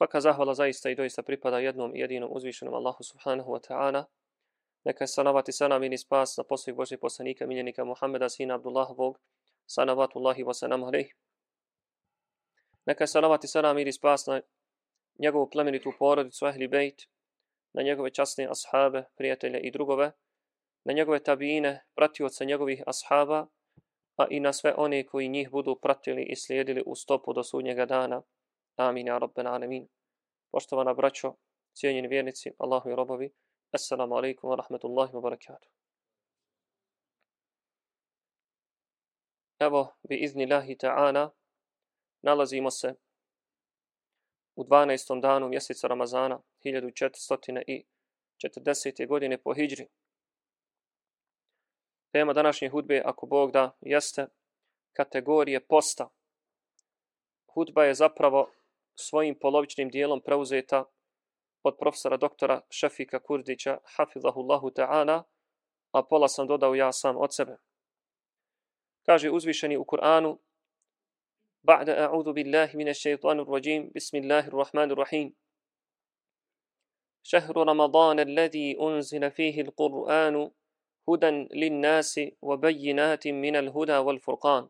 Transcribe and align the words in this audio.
Svaka 0.00 0.20
zahvala 0.20 0.54
zaista 0.54 0.90
i 0.90 0.94
doista 0.94 1.22
pripada 1.22 1.58
jednom 1.58 1.96
jedinom 1.96 2.30
uzvišenom 2.32 2.74
Allahu 2.74 3.04
subhanahu 3.04 3.52
wa 3.52 3.60
ta'ala. 3.60 4.04
Neka 4.84 5.04
je 5.04 5.08
salavati 5.08 5.52
salam 5.52 5.84
ili 5.84 5.98
spas 5.98 6.36
na 6.36 6.44
posljednog 6.44 6.76
Božih 6.76 6.98
poslanika, 6.98 7.46
miljenika 7.46 7.84
Muhammeda, 7.84 8.28
sina 8.28 8.54
Abdullahovog, 8.54 9.18
salavatullahi 9.66 10.44
wa 10.44 10.54
salam 10.54 10.84
alaih. 10.84 11.14
Neka 12.86 13.04
je 13.04 13.08
salavati 13.08 13.48
salam 13.48 13.78
ili 13.78 13.92
spas 13.92 14.26
na 14.26 14.40
njegovu 15.18 15.50
plemenitu 15.50 15.92
porodicu, 15.98 16.46
ahli 16.46 16.68
bejt, 16.68 17.02
na 17.72 17.82
njegove 17.82 18.10
časne 18.10 18.48
ashabe, 18.50 19.04
prijatelje 19.16 19.60
i 19.60 19.70
drugove, 19.70 20.12
na 20.84 20.92
njegove 20.92 21.22
tabine, 21.22 21.84
pratioce 21.94 22.44
njegovih 22.44 22.82
ashaba, 22.86 23.46
a 24.16 24.26
i 24.30 24.40
na 24.40 24.52
sve 24.52 24.74
one 24.76 25.06
koji 25.06 25.28
njih 25.28 25.50
budu 25.50 25.78
pratili 25.82 26.22
i 26.22 26.36
slijedili 26.36 26.82
u 26.86 26.96
stopu 26.96 27.32
do 27.32 27.44
sudnjega 27.44 27.86
dana. 27.86 28.22
Amin, 28.80 29.06
ja 29.06 29.18
rabben 29.18 29.46
alemin. 29.46 29.88
Poštovana 30.50 30.94
braćo, 30.94 31.34
cijenjeni 31.72 32.08
vjernici, 32.08 32.52
Allahu 32.58 32.90
i 32.90 32.94
robovi, 32.94 33.32
Assalamu 33.72 34.14
alaikum 34.14 34.50
wa 34.50 34.56
rahmatullahi 34.56 35.12
wa 35.12 35.20
barakatuh. 35.20 35.68
Evo, 39.58 39.96
bi 40.08 40.16
izni 40.16 40.46
lahi 40.46 40.78
ta'ana, 40.78 41.30
nalazimo 42.22 42.70
se 42.70 42.94
u 44.56 44.64
12. 44.64 45.20
danu 45.20 45.48
mjeseca 45.48 45.88
Ramazana 45.88 46.40
1440. 46.64 49.06
godine 49.08 49.38
po 49.38 49.54
Hidžri. 49.54 49.88
Tema 52.12 52.32
današnje 52.32 52.68
hudbe, 52.68 53.02
ako 53.04 53.26
Bog 53.26 53.52
da, 53.52 53.76
jeste 53.80 54.26
kategorije 54.92 55.66
posta. 55.66 56.08
Hudba 57.54 57.84
je 57.84 57.94
zapravo 57.94 58.50
svojim 58.94 59.38
polovičnim 59.40 59.88
dijelom 59.88 60.20
preuzeta 60.20 60.84
od 61.62 61.76
profesora 61.78 62.16
doktora 62.16 62.60
Šefika 62.70 63.18
Kurdića, 63.22 63.78
hafizahullahu 63.96 64.70
ta'ala, 64.70 65.22
a 65.92 66.02
pola 66.02 66.28
sam 66.28 66.46
dodao 66.46 66.74
ja 66.74 66.92
sam 66.92 67.16
od 67.16 67.34
sebe. 67.34 67.56
Kaže 69.06 69.30
uzvišeni 69.30 69.76
u 69.76 69.84
Kur'anu, 69.84 70.38
أعوذ 71.68 72.32
بالله 72.32 72.70
من 72.74 72.88
الشيطان 72.88 73.40
الرجيم 73.40 73.92
بسم 73.92 74.16
الله 74.16 74.48
الرحمن 74.48 74.90
الرحيم 74.90 75.36
شهر 77.22 77.56
رمضان 77.56 78.20
الذي 78.20 78.80
أنزل 78.80 79.30
فيه 79.30 79.60
القرآن 79.60 80.50
هدى 81.08 81.30
للناس 81.52 82.20
وبينات 82.42 83.28
من 83.28 83.56
الهدى 83.56 83.96
والفرقان 83.96 84.68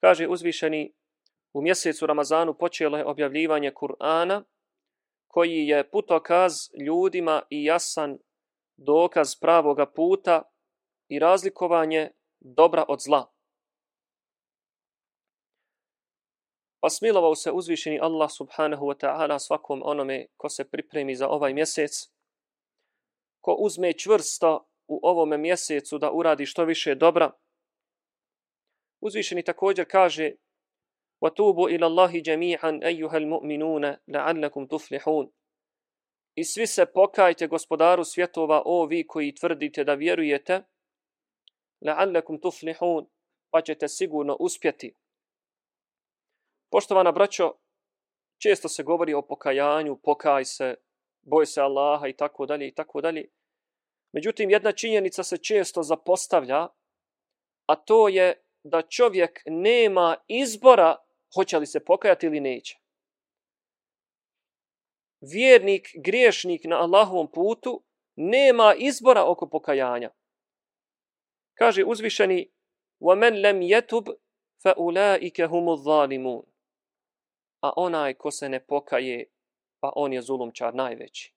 kaže 0.00 0.28
uzvišeni 0.28 0.92
u 1.52 1.62
mjesecu 1.62 2.06
Ramazanu 2.06 2.54
počelo 2.54 2.98
je 2.98 3.06
objavljivanje 3.06 3.72
Kur'ana 3.72 4.42
koji 5.26 5.66
je 5.66 5.90
putokaz 5.90 6.52
ljudima 6.86 7.42
i 7.50 7.64
jasan 7.64 8.18
dokaz 8.76 9.34
pravoga 9.40 9.86
puta 9.86 10.42
i 11.08 11.18
razlikovanje 11.18 12.10
dobra 12.40 12.84
od 12.88 13.00
zla. 13.00 13.32
Pa 16.80 16.90
smilovao 16.90 17.34
se 17.34 17.52
uzvišeni 17.52 18.00
Allah 18.02 18.30
subhanahu 18.30 18.86
wa 18.86 18.96
ta'ala 19.04 19.38
svakom 19.38 19.82
onome 19.84 20.26
ko 20.36 20.48
se 20.48 20.70
pripremi 20.70 21.16
za 21.16 21.28
ovaj 21.28 21.54
mjesec, 21.54 22.08
ko 23.40 23.56
uzme 23.58 23.92
čvrsto 23.92 24.68
u 24.88 25.00
ovome 25.02 25.38
mjesecu 25.38 25.98
da 25.98 26.12
uradi 26.12 26.46
što 26.46 26.64
više 26.64 26.94
dobra. 26.94 27.30
Uzvišeni 29.00 29.42
također 29.42 29.86
kaže 29.90 30.32
وَتُوبُوا 31.21 31.69
إِلَى 31.69 31.85
اللَّهِ 31.85 32.19
جَمِيعًا 32.21 32.79
أَيُّهَا 32.83 33.17
الْمُؤْمِنُونَ 33.17 33.97
لَعَلَّكُمْ 34.07 34.67
تُفْلِحُونَ 34.67 35.31
I 36.35 36.43
svi 36.43 36.67
se 36.67 36.85
pokajte 36.85 37.47
gospodaru 37.47 38.03
svjetova, 38.03 38.61
o 38.65 38.85
vi 38.85 39.07
koji 39.07 39.35
tvrdite 39.35 39.83
da 39.83 39.93
vjerujete, 39.93 40.63
لَعَلَّكُمْ 41.81 42.39
تُفْلِحُونَ 42.39 43.05
pa 43.49 43.61
ćete 43.61 43.87
sigurno 43.87 44.37
uspjeti. 44.39 44.95
Poštovana 46.71 47.11
braćo, 47.11 47.53
često 48.41 48.69
se 48.69 48.83
govori 48.83 49.13
o 49.13 49.21
pokajanju, 49.21 49.99
pokaj 50.03 50.45
se, 50.45 50.75
boj 51.21 51.45
se 51.45 51.61
Allaha 51.61 52.07
i 52.07 52.13
tako 52.13 52.45
dalje 52.45 52.67
i 52.67 52.73
tako 52.73 53.01
dalje. 53.01 53.29
Međutim, 54.13 54.49
jedna 54.49 54.71
činjenica 54.71 55.23
se 55.23 55.37
često 55.37 55.83
zapostavlja, 55.83 56.67
a 57.65 57.75
to 57.75 58.07
je 58.07 58.43
da 58.63 58.81
čovjek 58.81 59.41
nema 59.45 60.15
izbora 60.27 60.95
hoće 61.35 61.57
li 61.57 61.65
se 61.65 61.85
pokajati 61.85 62.25
ili 62.25 62.39
neće. 62.39 62.79
Vjernik, 65.21 65.87
griješnik 66.03 66.63
na 66.63 66.75
Allahovom 66.75 67.31
putu 67.31 67.83
nema 68.15 68.75
izbora 68.77 69.23
oko 69.25 69.49
pokajanja. 69.49 70.11
Kaže 71.53 71.83
uzvišeni 71.83 72.51
وَمَنْ 73.01 73.41
لَمْ 73.45 73.61
يَتُبْ 73.61 74.17
فَأُولَٰئِكَ 74.63 75.41
هُمُ 75.41 75.65
الظَّالِمُونَ 75.69 76.45
A 77.61 77.73
onaj 77.75 78.13
ko 78.13 78.31
se 78.31 78.49
ne 78.49 78.59
pokaje, 78.59 79.25
pa 79.79 79.91
on 79.95 80.13
je 80.13 80.21
zulumčar 80.21 80.75
najveći. 80.75 81.33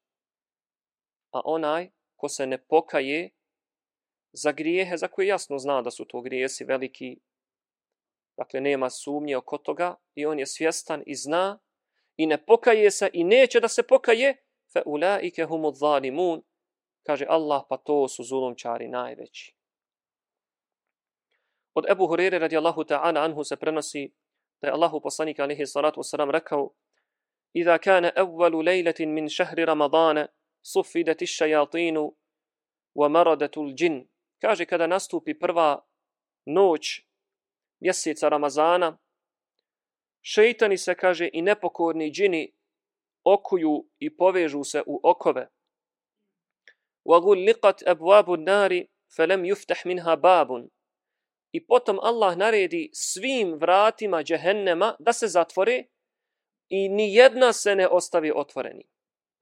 A 1.32 1.40
onaj 1.44 1.90
ko 2.16 2.28
se 2.28 2.46
ne 2.46 2.58
pokaje 2.58 3.30
za 4.32 4.52
grijehe 4.52 4.96
za 4.96 5.08
koje 5.08 5.26
jasno 5.26 5.58
zna 5.58 5.82
da 5.82 5.90
su 5.90 6.04
to 6.04 6.20
grijesi 6.20 6.64
veliki, 6.64 7.20
dakle 8.37 8.61
nema 8.61 8.89
sumnje 8.89 9.37
oko 9.37 9.57
toga 9.57 9.95
i 10.15 10.25
on 10.25 10.39
je 10.39 10.45
svjestan 10.45 11.03
i 11.05 11.15
zna 11.15 11.59
i 12.17 12.25
ne 12.25 12.45
pokaje 12.45 12.91
se 12.91 13.09
i 13.13 13.23
neće 13.23 13.59
da 13.59 13.67
se 13.67 13.83
pokaje, 13.83 14.37
fe 14.73 14.81
ulaike 14.85 15.45
humu 15.45 15.71
zalimun, 15.71 16.41
kaže 17.03 17.25
Allah, 17.29 17.63
pa 17.69 17.77
to 17.77 18.07
su 18.07 18.23
zulumčari 18.23 18.87
najveći. 18.87 19.55
Od 21.73 21.85
Ebu 21.89 22.07
Hurere 22.07 22.39
radijallahu 22.39 22.83
ta'ala 22.83 23.23
anhu 23.23 23.43
se 23.43 23.55
prenosi 23.55 24.13
da 24.61 24.67
je 24.67 24.73
Allahu 24.73 25.01
poslanik 25.01 25.39
alaihi 25.39 25.65
salatu 25.65 26.01
wasalam 26.01 26.31
rekao 26.31 26.73
Iza 27.53 27.77
kana 27.77 28.11
evvalu 28.15 28.61
lejletin 28.61 29.13
min 29.13 29.29
šehri 29.29 29.65
Ramadana 29.65 30.27
sufidati 30.61 31.27
šajatinu 31.27 32.15
wa 32.95 33.09
maradatul 33.09 33.73
džin. 33.73 34.07
Kaže 34.41 34.65
kada 34.65 34.87
nastupi 34.87 35.39
prva 35.39 35.85
noć 36.45 37.01
mjeseca 37.84 38.28
Ramazana, 38.28 38.98
šeitani 40.22 40.78
se, 40.78 40.94
kaže, 40.94 41.30
i 41.32 41.42
nepokorni 41.42 42.10
džini 42.10 42.52
okuju 43.24 43.86
i 43.98 44.16
povežu 44.16 44.64
se 44.64 44.82
u 44.86 45.00
okove. 45.02 45.48
وَغُلِّقَتْ 47.04 47.82
أَبْوَابُ 47.92 48.34
النَّارِ 48.34 48.86
فَلَمْ 49.16 49.44
يُفْتَحْ 49.44 49.86
مِنْهَا 49.86 50.14
بَابٌ 50.14 50.68
I 51.52 51.66
potom 51.66 51.98
Allah 52.02 52.36
naredi 52.36 52.90
svim 52.92 53.54
vratima 53.54 54.22
džehennema 54.22 54.96
da 54.98 55.12
se 55.12 55.26
zatvore 55.26 55.84
i 56.68 56.88
ni 56.88 57.14
jedna 57.14 57.52
se 57.52 57.74
ne 57.74 57.88
ostavi 57.88 58.32
otvoreni. 58.34 58.84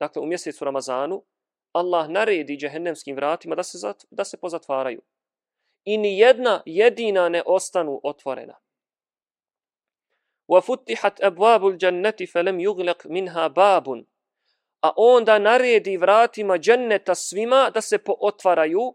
Dakle, 0.00 0.22
u 0.22 0.26
mjesecu 0.26 0.64
Ramazanu 0.64 1.24
Allah 1.72 2.08
naredi 2.08 2.56
džehennemskim 2.56 3.16
vratima 3.16 3.54
da 3.54 3.62
se, 3.62 3.78
zat, 3.78 4.04
da 4.10 4.24
se 4.24 4.36
pozatvaraju. 4.36 5.02
I 5.84 5.98
ni 5.98 6.18
jedna 6.18 6.62
jedina 6.66 7.28
ne 7.28 7.42
ostanu 7.46 8.00
otvorena. 8.02 8.54
وَفُتِّحَتْ 10.48 11.20
أَبْوَابُ 11.20 11.62
الْجَنَّةِ 11.66 12.18
فَلَمْ 12.32 12.60
يُغْلَقْ 12.60 13.06
مِنْهَا 13.06 13.46
بَابٌ 13.48 14.04
A 14.80 14.92
onda 14.96 15.38
naredi 15.38 15.96
vratima 15.96 16.58
dženneta 16.58 17.14
svima 17.14 17.70
da 17.74 17.80
se 17.80 17.98
pootvaraju 17.98 18.94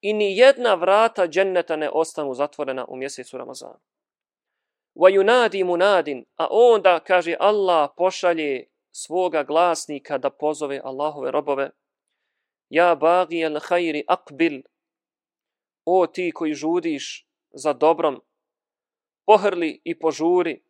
i 0.00 0.12
ni 0.12 0.38
jedna 0.38 0.74
vrata 0.74 1.28
dženneta 1.28 1.76
ne 1.76 1.90
ostanu 1.90 2.34
zatvorena 2.34 2.84
u 2.88 2.96
mjesecu 2.96 3.38
Ramazana. 3.38 3.78
وَيُنَادِي 4.96 5.64
مُنَادٍ 5.64 6.24
A 6.36 6.46
onda, 6.50 7.00
kaže 7.00 7.36
Allah, 7.40 7.90
pošalje 7.96 8.66
svoga 8.92 9.42
glasnika 9.42 10.18
da 10.18 10.30
pozove 10.30 10.80
Allahove 10.84 11.30
robove. 11.30 11.70
Ja 12.68 12.94
bagi 12.94 13.44
al 13.44 13.60
khayri 13.60 14.04
aqbil. 14.08 14.62
O 15.85 16.07
ti 16.07 16.31
koji 16.35 16.53
žudiš 16.53 17.27
za 17.51 17.73
dobrom, 17.73 18.21
pohrli 19.25 19.81
i 19.83 19.99
požuri. 19.99 20.61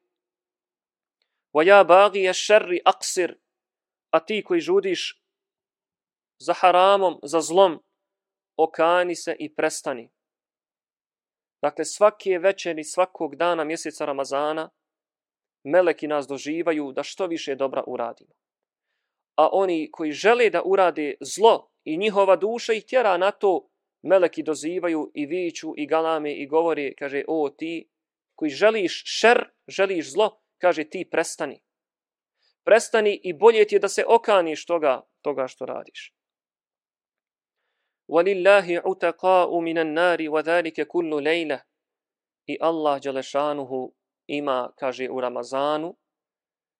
Wa 1.53 1.67
ja 1.67 1.83
bagi 1.83 2.27
al 2.27 2.33
sharri 2.33 2.81
aqsir. 2.85 3.35
A 4.11 4.19
ti 4.19 4.43
koji 4.43 4.61
žudiš 4.61 5.21
za 6.39 6.53
haramom, 6.53 7.19
za 7.23 7.41
zlom, 7.41 7.83
okani 8.57 9.15
se 9.15 9.35
i 9.39 9.55
prestani. 9.55 10.09
Dakle, 11.61 11.85
svake 11.85 12.39
večeri, 12.39 12.83
svakog 12.83 13.35
dana 13.35 13.63
mjeseca 13.63 14.05
Ramazana, 14.05 14.69
meleki 15.63 16.07
nas 16.07 16.27
doživaju 16.27 16.91
da 16.91 17.03
što 17.03 17.27
više 17.27 17.55
dobra 17.55 17.83
uradimo. 17.87 18.33
A 19.35 19.49
oni 19.51 19.89
koji 19.91 20.11
žele 20.11 20.49
da 20.49 20.61
urade 20.65 21.15
zlo 21.21 21.69
i 21.83 21.97
njihova 21.97 22.35
duša 22.35 22.73
ih 22.73 22.85
tjera 22.85 23.17
na 23.17 23.31
to, 23.31 23.69
meleki 24.04 24.42
dozivaju 24.42 25.10
i 25.14 25.26
viću 25.26 25.74
i 25.76 25.86
galame 25.86 26.34
i 26.34 26.46
govore, 26.46 26.94
kaže, 26.94 27.24
o 27.28 27.50
ti 27.50 27.90
koji 28.34 28.50
želiš 28.50 29.02
šer, 29.06 29.44
želiš 29.68 30.12
zlo, 30.12 30.40
kaže 30.58 30.84
ti 30.84 31.08
prestani. 31.10 31.62
prestani 32.64 33.20
i 33.22 33.32
bolje 33.32 33.64
ti 33.66 33.74
je 33.74 33.78
da 33.78 33.88
se 33.88 34.04
okaniš 34.08 34.66
toga, 34.66 35.00
toga 35.22 35.46
što 35.46 35.66
radiš. 35.66 36.14
وَلِلَّهِ 38.08 38.66
عُتَقَاءُ 38.84 39.50
مِنَ 39.60 39.78
النَّارِ 39.78 40.20
وَذَلِكَ 40.28 40.80
كُلُّ 40.82 41.10
لَيْلَةِ 41.22 41.60
I 42.46 42.58
Allah 42.60 43.02
Đalešanuhu 43.02 43.92
ima, 44.26 44.72
kaže 44.76 45.10
u 45.10 45.20
Ramazanu, 45.20 45.96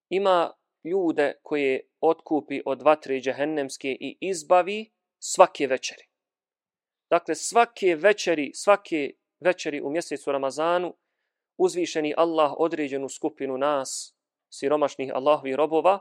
ima 0.09 0.53
ljude 0.85 1.35
koje 1.43 1.89
otkupi 2.01 2.63
od 2.67 2.83
vatre 2.83 3.21
džehennemske 3.21 3.97
i 4.01 4.19
izbavi 4.21 4.91
svake 5.19 5.67
večeri. 5.67 6.05
Dakle, 7.10 7.36
svake 7.36 7.96
večeri, 7.96 8.52
svake 8.54 9.12
večeri 9.40 9.82
u 9.82 9.90
mjesecu 9.90 10.32
Ramazanu, 10.32 10.96
uzvišeni 11.58 12.14
Allah 12.18 12.54
određenu 12.58 13.10
skupinu 13.10 13.58
nas, 13.58 14.16
siromašnih 14.50 15.12
Allahovi 15.14 15.56
robova, 15.56 16.00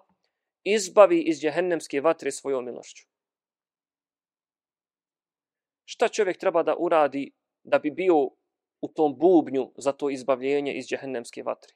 izbavi 0.64 1.22
iz 1.22 1.40
djehennemske 1.40 2.00
vatre 2.00 2.30
svojom 2.30 2.64
milošću. 2.64 3.06
Šta 5.84 6.08
čovjek 6.08 6.38
treba 6.38 6.62
da 6.62 6.76
uradi 6.78 7.32
da 7.62 7.78
bi 7.78 7.90
bio 7.90 8.16
u 8.80 8.88
tom 8.94 9.18
bubnju 9.18 9.72
za 9.76 9.92
to 9.92 10.10
izbavljenje 10.10 10.72
iz 10.72 10.86
djehennemske 10.88 11.42
vatre? 11.42 11.74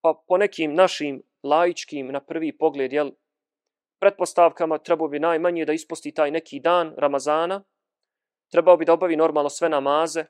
Pa 0.00 0.22
po 0.28 0.36
nekim 0.36 0.74
našim 0.74 1.22
laičkim 1.42 2.06
na 2.06 2.20
prvi 2.20 2.58
pogled, 2.58 2.92
jel, 2.92 3.10
pretpostavkama 4.00 4.78
trebao 4.78 5.08
bi 5.08 5.18
najmanje 5.18 5.64
da 5.64 5.72
isposti 5.72 6.12
taj 6.12 6.30
neki 6.30 6.60
dan 6.60 6.94
Ramazana, 6.98 7.64
trebao 8.52 8.76
bi 8.76 8.84
da 8.84 8.92
obavi 8.92 9.16
normalno 9.16 9.50
sve 9.50 9.68
namaze, 9.68 10.24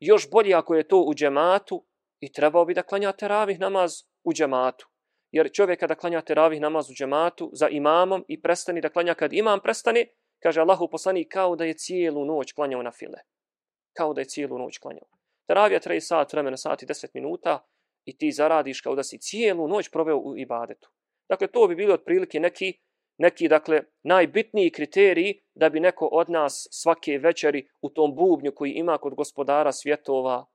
još 0.00 0.30
bolje 0.30 0.54
ako 0.54 0.74
je 0.74 0.88
to 0.88 1.00
u 1.00 1.14
džematu 1.14 1.86
i 2.20 2.32
trebao 2.32 2.64
bi 2.64 2.74
da 2.74 2.82
klanja 2.82 3.12
teravih 3.12 3.60
namaz 3.60 3.92
u 4.24 4.32
džematu. 4.32 4.88
Jer 5.30 5.50
čovjek 5.52 5.80
kada 5.80 5.94
klanja 5.94 6.20
teravih 6.20 6.60
namaz 6.60 6.90
u 6.90 6.94
džematu 6.94 7.50
za 7.52 7.68
imamom 7.68 8.24
i 8.28 8.42
prestani 8.42 8.80
da 8.80 8.88
klanja 8.88 9.14
kad 9.14 9.32
imam 9.32 9.60
prestani, 9.60 10.06
kaže 10.42 10.60
Allahu 10.60 10.88
poslani 10.90 11.28
kao 11.28 11.56
da 11.56 11.64
je 11.64 11.74
cijelu 11.74 12.24
noć 12.24 12.52
klanjao 12.52 12.82
na 12.82 12.90
file. 12.90 13.18
Kao 13.96 14.14
da 14.14 14.20
je 14.20 14.24
cijelu 14.24 14.58
noć 14.58 14.78
klanjao. 14.78 15.08
Teravija 15.46 15.80
traje 15.80 16.00
sat 16.00 16.32
vremena, 16.32 16.56
sat 16.56 16.82
i 16.82 16.86
deset 16.86 17.14
minuta 17.14 17.66
i 18.04 18.18
ti 18.18 18.32
zaradiš 18.32 18.80
kao 18.80 18.94
da 18.94 19.02
si 19.02 19.18
cijelu 19.18 19.68
noć 19.68 19.90
proveo 19.90 20.16
u 20.16 20.36
ibadetu. 20.36 20.90
Dakle, 21.28 21.46
to 21.46 21.66
bi 21.68 21.74
bilo 21.74 21.94
otprilike 21.94 22.40
neki, 22.40 22.80
neki 23.20 23.48
dakle, 23.48 23.82
najbitniji 24.02 24.72
kriteriji 24.72 25.40
da 25.54 25.68
bi 25.68 25.80
neko 25.80 26.06
od 26.12 26.30
nas 26.30 26.68
svake 26.70 27.18
večeri 27.18 27.68
u 27.82 27.90
tom 27.90 28.14
bubnju 28.14 28.52
koji 28.54 28.70
ima 28.70 28.98
kod 28.98 29.14
gospodara 29.14 29.72
svjetova, 29.72 30.46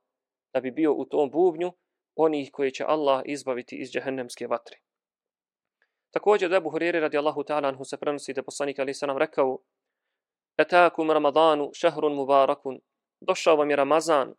da 0.54 0.60
bi 0.60 0.70
bio 0.70 0.92
u 0.92 1.04
tom 1.04 1.30
bubnju 1.30 1.72
onih 2.16 2.50
koji 2.52 2.70
će 2.70 2.84
Allah 2.84 3.22
izbaviti 3.24 3.76
iz 3.76 3.90
džehennemske 3.90 4.46
vatre. 4.46 4.78
Također, 6.10 6.50
da 6.50 6.60
Huriri 6.60 7.00
radi 7.00 7.18
Allahu 7.18 7.40
ta'ala 7.40 7.68
anhu 7.68 7.84
se 7.84 7.96
prenosi 7.96 8.32
da 8.32 8.42
poslanik 8.42 8.78
Ali 8.78 8.92
nam 9.06 9.18
rekao 9.18 9.58
Etakum 10.58 11.10
Ramadanu 11.10 11.70
šehrun 11.74 12.14
mubarakun 12.14 12.80
Došao 13.20 13.56
vam 13.56 13.70
je 13.70 13.76
Ramazan, 13.76 14.34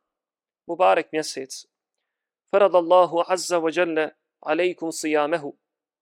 mubarek 0.68 1.12
mjesec. 1.12 1.66
Farad 2.52 2.76
Allahu 2.76 3.24
azza 3.28 3.58
wa 3.58 3.80
jalla 3.80 4.10
alejkum 4.40 4.92
sijamehu. 4.92 5.58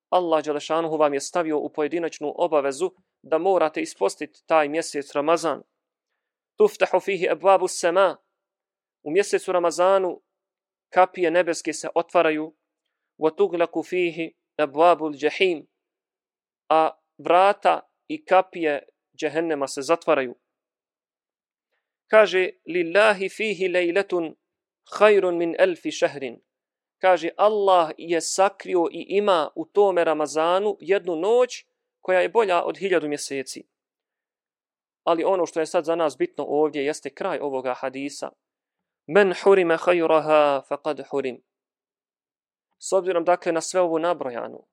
Allah 0.10 0.44
Đelešanuhu 0.44 0.98
vam 0.98 1.14
je 1.14 1.20
stavio 1.20 1.60
u 1.60 1.70
pojedinačnu 1.70 2.34
obavezu 2.36 2.92
da 3.22 3.38
morate 3.38 3.82
ispostiti 3.82 4.44
taj 4.46 4.70
mjesec 4.70 5.12
Ramazan. 5.16 5.64
Tuftahu 6.58 7.00
fihi 7.00 7.28
ebabu 7.32 7.68
sema. 7.68 8.18
U 9.04 9.12
mjesecu 9.12 9.52
Ramazanu 9.52 10.22
kapije 10.90 11.32
nebeske 11.32 11.74
se 11.74 11.90
otvaraju. 11.96 12.56
Wa 13.18 13.36
tuglaku 13.36 13.84
fihi 13.84 14.34
ebabu 14.58 15.12
džahim. 15.12 15.68
A 16.70 16.92
vrata 17.18 17.80
i 18.08 18.26
kapije 18.26 18.84
džehennema 19.18 19.68
se 19.68 19.82
zatvaraju. 19.82 20.36
Kaže, 22.08 22.50
lillahi 22.68 23.30
fihi 23.30 23.68
lejletun 23.68 24.36
hajrun 24.98 25.38
min 25.38 25.56
elfi 25.60 25.92
šehrin 25.92 26.42
kaže 26.98 27.30
Allah 27.38 27.92
je 27.98 28.22
sakrio 28.22 28.88
i 28.92 29.06
ima 29.10 29.50
u 29.56 29.66
tome 29.66 30.04
Ramazanu 30.04 30.78
jednu 30.80 31.16
noć 31.16 31.66
koja 32.02 32.20
je 32.20 32.30
bolja 32.30 32.64
od 32.64 32.78
hiljadu 32.78 33.08
mjeseci. 33.08 33.68
Ali 35.04 35.24
ono 35.24 35.46
što 35.46 35.60
je 35.60 35.66
sad 35.66 35.86
za 35.86 35.96
nas 35.96 36.18
bitno 36.18 36.44
ovdje 36.48 36.86
jeste 36.86 37.10
kraj 37.10 37.40
ovoga 37.40 37.74
hadisa. 37.74 38.30
Men 39.08 39.34
hurime 39.44 39.78
hajuraha 39.78 40.62
faqad 40.70 41.04
hurim. 41.10 41.44
S 42.80 42.94
obzirom 42.94 43.24
dakle 43.24 43.52
na 43.52 43.62
sve 43.62 43.82
ovu 43.82 44.00
nabrojanu, 44.00 44.68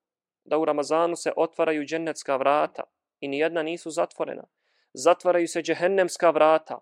da 0.45 0.59
u 0.59 0.65
Ramazanu 0.65 1.17
se 1.17 1.33
otvaraju 1.37 1.85
džennetska 1.85 2.37
vrata 2.37 2.83
i 3.21 3.29
nijedna 3.29 3.63
nisu 3.63 3.91
zatvorena. 3.91 4.45
Zatvaraju 4.93 5.49
se 5.49 5.63
džehennemska 5.63 6.31
vrata 6.31 6.79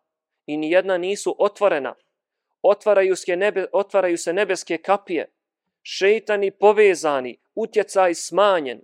i 0.46 0.56
nijedna 0.56 0.98
nisu 0.98 1.36
otvorena. 1.38 1.94
Otvaraju 2.62 3.16
se, 3.16 3.36
nebe, 3.36 3.66
otvaraju 3.72 4.18
se 4.18 4.32
nebeske 4.32 4.78
kapije 4.78 5.32
šeitani 5.82 6.50
povezani, 6.50 7.38
utjecaj 7.54 8.14
smanjen. 8.14 8.82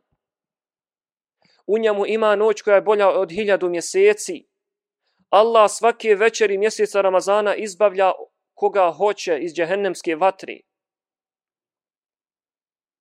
U 1.67 1.79
njemu 1.79 2.07
ima 2.07 2.37
noć 2.37 2.63
koja 2.63 2.75
je 2.75 2.83
bolja 2.83 3.09
od 3.11 3.31
hiljadu 3.31 3.71
mjeseci. 3.71 4.47
Allah 5.31 5.71
svake 5.71 6.15
večeri 6.15 6.59
mjeseca 6.59 7.01
Ramazana 7.01 7.55
izbavlja 7.55 8.13
koga 8.55 8.93
hoće 8.93 9.39
iz 9.41 9.55
džehennemske 9.55 10.17
vatri. 10.17 10.63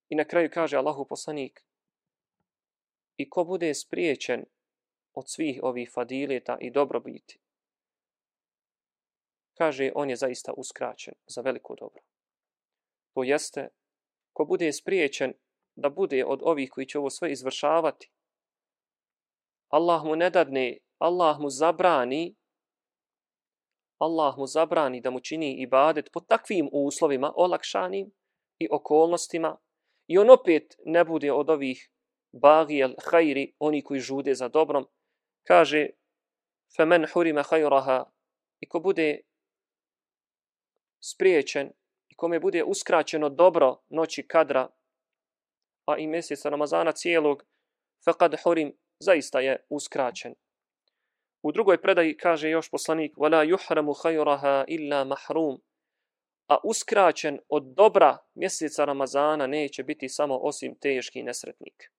I 0.10 0.16
na 0.16 0.24
kraju 0.24 0.50
kaže 0.54 0.78
Allahu 0.78 1.06
poslanik, 1.06 1.66
i 3.18 3.30
ko 3.30 3.44
bude 3.44 3.74
spriječen 3.74 4.46
od 5.14 5.24
svih 5.30 5.60
ovih 5.64 5.92
fadileta 5.94 6.58
i 6.62 6.72
dobrobiti, 6.72 7.40
kaže 9.58 9.92
on 9.96 10.10
je 10.10 10.16
zaista 10.16 10.54
uskraćen 10.54 11.14
za 11.28 11.42
veliko 11.42 11.76
dobro. 11.76 12.02
To 13.14 13.24
jeste 13.24 13.68
ko 14.34 14.46
bude 14.46 14.74
spriječen 14.74 15.34
da 15.76 15.90
bude 15.90 16.26
od 16.26 16.40
ovih 16.44 16.70
koji 16.72 16.88
će 16.88 17.00
ovo 17.00 17.10
sve 17.10 17.32
izvršavati, 17.32 18.12
Allah 19.68 20.04
mu 20.06 20.16
ne 20.16 20.30
dadne, 20.30 20.78
Allah 21.00 21.40
mu 21.40 21.50
zabrani, 21.50 22.36
Allah 24.00 24.38
mu 24.38 24.48
zabrani 24.48 25.02
da 25.02 25.10
mu 25.10 25.20
čini 25.20 25.62
ibadet 25.62 26.10
pod 26.14 26.28
takvim 26.28 26.70
uslovima, 26.72 27.34
olakšanim 27.36 28.12
i 28.60 28.68
okolnostima, 28.72 29.58
i 30.08 30.18
on 30.18 30.30
opet 30.30 30.76
ne 30.86 31.04
bude 31.04 31.32
od 31.32 31.50
ovih 31.50 31.90
bagi 32.32 32.84
al 32.84 32.94
hajri, 33.12 33.54
oni 33.60 33.84
koji 33.84 34.00
žude 34.00 34.36
za 34.36 34.48
dobrom, 34.48 34.86
kaže, 35.48 35.90
femen 36.78 37.06
hurima 37.14 37.44
hajraha, 37.44 38.06
i 38.60 38.70
ko 38.70 38.80
bude 38.80 39.20
spriječen 41.05 41.73
kome 42.21 42.41
bude 42.41 42.65
uskraćeno 42.65 43.29
dobro 43.29 43.77
noći 43.89 44.27
kadra, 44.29 44.69
a 45.87 45.99
i 45.99 46.07
mjeseca 46.07 46.49
Ramazana 46.49 46.93
cijelog, 46.93 47.45
faqad 48.07 48.43
hurim, 48.43 48.77
zaista 48.99 49.41
je 49.41 49.67
uskraćen. 49.69 50.35
U 51.43 51.53
drugoj 51.53 51.83
predaji 51.83 52.17
kaže 52.17 52.51
još 52.51 52.71
poslanik, 52.71 53.17
وَلَا 53.17 53.43
يُحْرَمُ 53.55 53.95
خَيْرَهَا 54.03 54.65
إِلَّا 54.69 55.05
mahrum, 55.05 55.61
a 56.49 56.57
uskraćen 56.65 57.39
od 57.49 57.63
dobra 57.77 58.19
mjeseca 58.35 58.85
Ramazana 58.85 59.47
neće 59.47 59.83
biti 59.83 60.09
samo 60.09 60.39
osim 60.43 60.75
teški 60.81 61.23
nesretnik. 61.23 61.93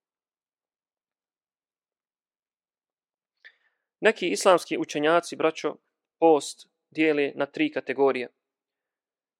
Neki 3.99 4.29
islamski 4.29 4.77
učenjaci, 4.77 5.35
braćo, 5.35 5.75
post 6.19 6.67
dijeli 6.89 7.33
na 7.35 7.45
tri 7.45 7.71
kategorije. 7.71 8.34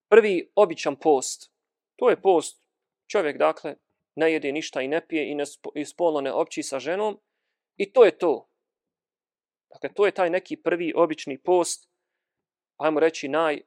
Prvi, 0.08 0.52
običan 0.54 0.96
post. 0.96 1.52
To 1.96 2.10
je 2.10 2.22
post. 2.22 2.62
Čovjek, 3.10 3.38
dakle, 3.38 3.76
ne 4.16 4.32
jede 4.32 4.52
ništa 4.52 4.82
i 4.82 4.88
ne 4.88 5.06
pije 5.06 5.30
i, 5.30 5.34
ne, 5.34 5.44
i 5.75 5.84
spolno 5.84 6.20
ne 6.20 6.32
opći 6.32 6.62
sa 6.62 6.78
ženom. 6.78 7.20
I 7.76 7.92
to 7.92 8.04
je 8.04 8.18
to. 8.18 8.48
Dakle, 9.72 9.94
to 9.94 10.06
je 10.06 10.12
taj 10.12 10.30
neki 10.30 10.56
prvi 10.56 10.92
obični 10.96 11.38
post, 11.38 11.90
ajmo 12.76 13.00
reći 13.00 13.28
naj, 13.28 13.62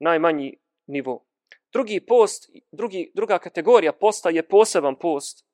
najmanji 0.00 0.58
nivo. 0.86 1.26
Drugi 1.72 2.06
post, 2.06 2.50
drugi, 2.72 3.12
druga 3.14 3.38
kategorija 3.38 3.92
posta 3.92 4.30
je 4.30 4.48
poseban 4.48 4.98
post, 4.98 5.46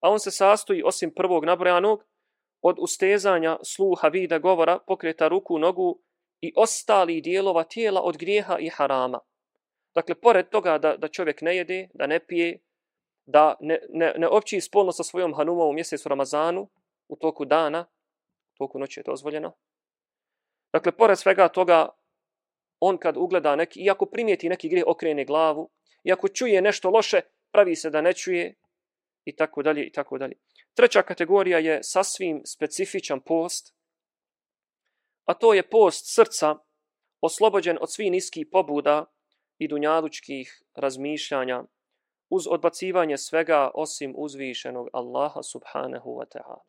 a 0.00 0.10
on 0.10 0.20
se 0.20 0.30
sastoji, 0.30 0.82
osim 0.82 1.14
prvog 1.14 1.44
nabrojanog, 1.44 2.04
od 2.62 2.76
ustezanja, 2.78 3.58
sluha, 3.64 4.08
vida, 4.08 4.38
govora, 4.38 4.78
pokreta 4.86 5.28
ruku, 5.28 5.58
nogu, 5.58 6.02
i 6.40 6.52
ostali 6.56 7.20
dijelova 7.20 7.64
tijela 7.64 8.02
od 8.02 8.16
grijeha 8.16 8.58
i 8.58 8.68
harama. 8.68 9.20
Dakle, 9.94 10.14
pored 10.14 10.48
toga 10.48 10.78
da, 10.78 10.96
da 10.96 11.08
čovjek 11.08 11.40
ne 11.40 11.56
jede, 11.56 11.88
da 11.94 12.06
ne 12.06 12.26
pije, 12.26 12.58
da 13.26 13.56
ne, 13.60 13.78
ne, 13.88 14.14
ne 14.16 14.28
opći 14.28 14.60
spolno 14.60 14.92
sa 14.92 15.02
svojom 15.02 15.34
hanumom 15.34 15.68
u 15.68 15.72
mjesecu 15.72 16.08
Ramazanu, 16.08 16.68
u 17.08 17.16
toku 17.16 17.44
dana, 17.44 17.86
u 18.52 18.56
toku 18.58 18.78
noći 18.78 19.00
je 19.00 19.04
dozvoljeno. 19.04 19.52
Dakle, 20.72 20.92
pored 20.92 21.18
svega 21.18 21.48
toga, 21.48 21.88
on 22.80 22.98
kad 22.98 23.16
ugleda 23.16 23.56
neki, 23.56 23.80
iako 23.80 24.06
primijeti 24.06 24.48
neki 24.48 24.68
grijeh, 24.68 24.84
okrene 24.86 25.24
glavu, 25.24 25.70
iako 26.04 26.28
čuje 26.28 26.62
nešto 26.62 26.90
loše, 26.90 27.20
pravi 27.52 27.76
se 27.76 27.90
da 27.90 28.00
ne 28.00 28.12
čuje, 28.12 28.54
i 29.24 29.36
tako 29.36 29.62
dalje 29.62 29.86
i 29.86 29.92
tako 29.92 30.18
dalje. 30.18 30.36
Treća 30.74 31.02
kategorija 31.02 31.58
je 31.58 31.82
sasvim 31.82 32.42
specifičan 32.44 33.20
post, 33.20 33.74
a 35.28 35.34
to 35.34 35.54
je 35.54 35.70
post 35.70 36.14
srca 36.14 36.56
oslobođen 37.20 37.78
od 37.80 37.92
svih 37.92 38.10
niskih 38.10 38.46
pobuda 38.52 39.04
i 39.58 39.68
dunjalučkih 39.68 40.62
razmišljanja 40.74 41.64
uz 42.30 42.46
odbacivanje 42.50 43.18
svega 43.18 43.70
osim 43.74 44.14
uzvišenog 44.16 44.88
Allaha 44.92 45.42
subhanahu 45.42 46.10
wa 46.10 46.26
ta'ala. 46.34 46.62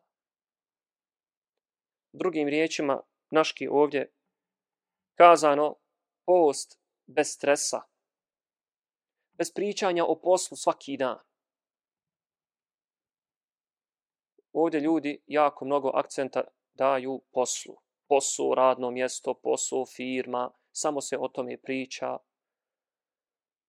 Drugim 2.12 2.48
riječima, 2.48 3.02
naški 3.30 3.68
ovdje 3.68 4.12
kazano 5.14 5.76
post 6.26 6.80
bez 7.06 7.26
stresa, 7.26 7.80
bez 9.32 9.52
pričanja 9.54 10.04
o 10.04 10.20
poslu 10.20 10.56
svaki 10.56 10.96
dan. 10.96 11.18
Ovdje 14.52 14.80
ljudi 14.80 15.22
jako 15.26 15.64
mnogo 15.64 15.90
akcenta 15.94 16.44
daju 16.74 17.22
poslu 17.32 17.89
posao, 18.10 18.54
radno 18.54 18.90
mjesto, 18.90 19.34
posao, 19.34 19.86
firma, 19.86 20.50
samo 20.72 21.00
se 21.00 21.18
o 21.18 21.28
tome 21.28 21.56
priča. 21.56 22.18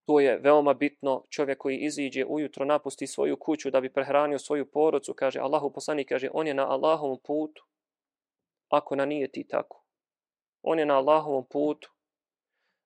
To 0.05 0.19
je 0.19 0.38
veoma 0.38 0.74
bitno. 0.74 1.25
Čovjek 1.29 1.57
koji 1.57 1.77
iziđe 1.77 2.25
ujutro, 2.25 2.65
napusti 2.65 3.07
svoju 3.07 3.38
kuću 3.38 3.71
da 3.71 3.81
bi 3.81 3.93
prehranio 3.93 4.39
svoju 4.39 4.71
porodcu, 4.71 5.13
kaže 5.13 5.39
Allahu 5.39 5.71
poslanik, 5.74 6.10
kaže 6.10 6.29
on 6.33 6.48
je 6.48 6.53
na 6.53 6.71
Allahovom 6.71 7.19
putu. 7.24 7.65
Ako 8.69 8.95
na 8.95 9.05
nije 9.05 9.31
ti 9.31 9.48
tako. 9.48 9.86
On 10.62 10.79
je 10.79 10.86
na 10.86 10.98
Allahovom 10.98 11.45
putu 11.45 11.91